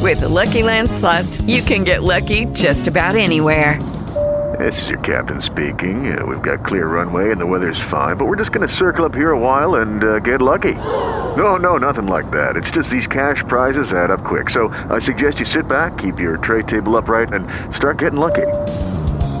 With 0.00 0.20
the 0.20 0.28
Lucky 0.28 0.62
Land 0.62 0.90
slots, 0.90 1.40
you 1.46 1.62
can 1.62 1.82
get 1.84 2.02
lucky 2.02 2.46
just 2.52 2.86
about 2.86 3.16
anywhere. 3.16 3.78
This 4.58 4.80
is 4.82 4.88
your 4.88 5.00
captain 5.00 5.42
speaking. 5.42 6.16
Uh, 6.16 6.24
we've 6.26 6.42
got 6.42 6.64
clear 6.64 6.86
runway 6.86 7.32
and 7.32 7.40
the 7.40 7.46
weather's 7.46 7.80
fine, 7.90 8.16
but 8.16 8.26
we're 8.26 8.36
just 8.36 8.52
going 8.52 8.68
to 8.68 8.72
circle 8.72 9.04
up 9.04 9.14
here 9.14 9.30
a 9.30 9.38
while 9.38 9.76
and 9.76 10.04
uh, 10.04 10.18
get 10.20 10.40
lucky. 10.40 10.74
No, 10.74 11.56
no, 11.56 11.76
nothing 11.78 12.06
like 12.06 12.30
that. 12.30 12.56
It's 12.56 12.70
just 12.70 12.88
these 12.90 13.06
cash 13.06 13.42
prizes 13.48 13.92
add 13.92 14.10
up 14.10 14.22
quick. 14.22 14.50
So 14.50 14.68
I 14.90 15.00
suggest 15.00 15.40
you 15.40 15.46
sit 15.46 15.66
back, 15.66 15.98
keep 15.98 16.20
your 16.20 16.36
tray 16.36 16.62
table 16.62 16.96
upright, 16.96 17.32
and 17.32 17.48
start 17.74 17.98
getting 17.98 18.20
lucky. 18.20 18.46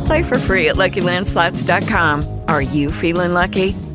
Play 0.06 0.22
for 0.22 0.38
free 0.38 0.68
at 0.68 0.76
LuckyLandSlots.com. 0.76 2.40
Are 2.48 2.62
you 2.62 2.90
feeling 2.90 3.34
lucky? 3.34 3.76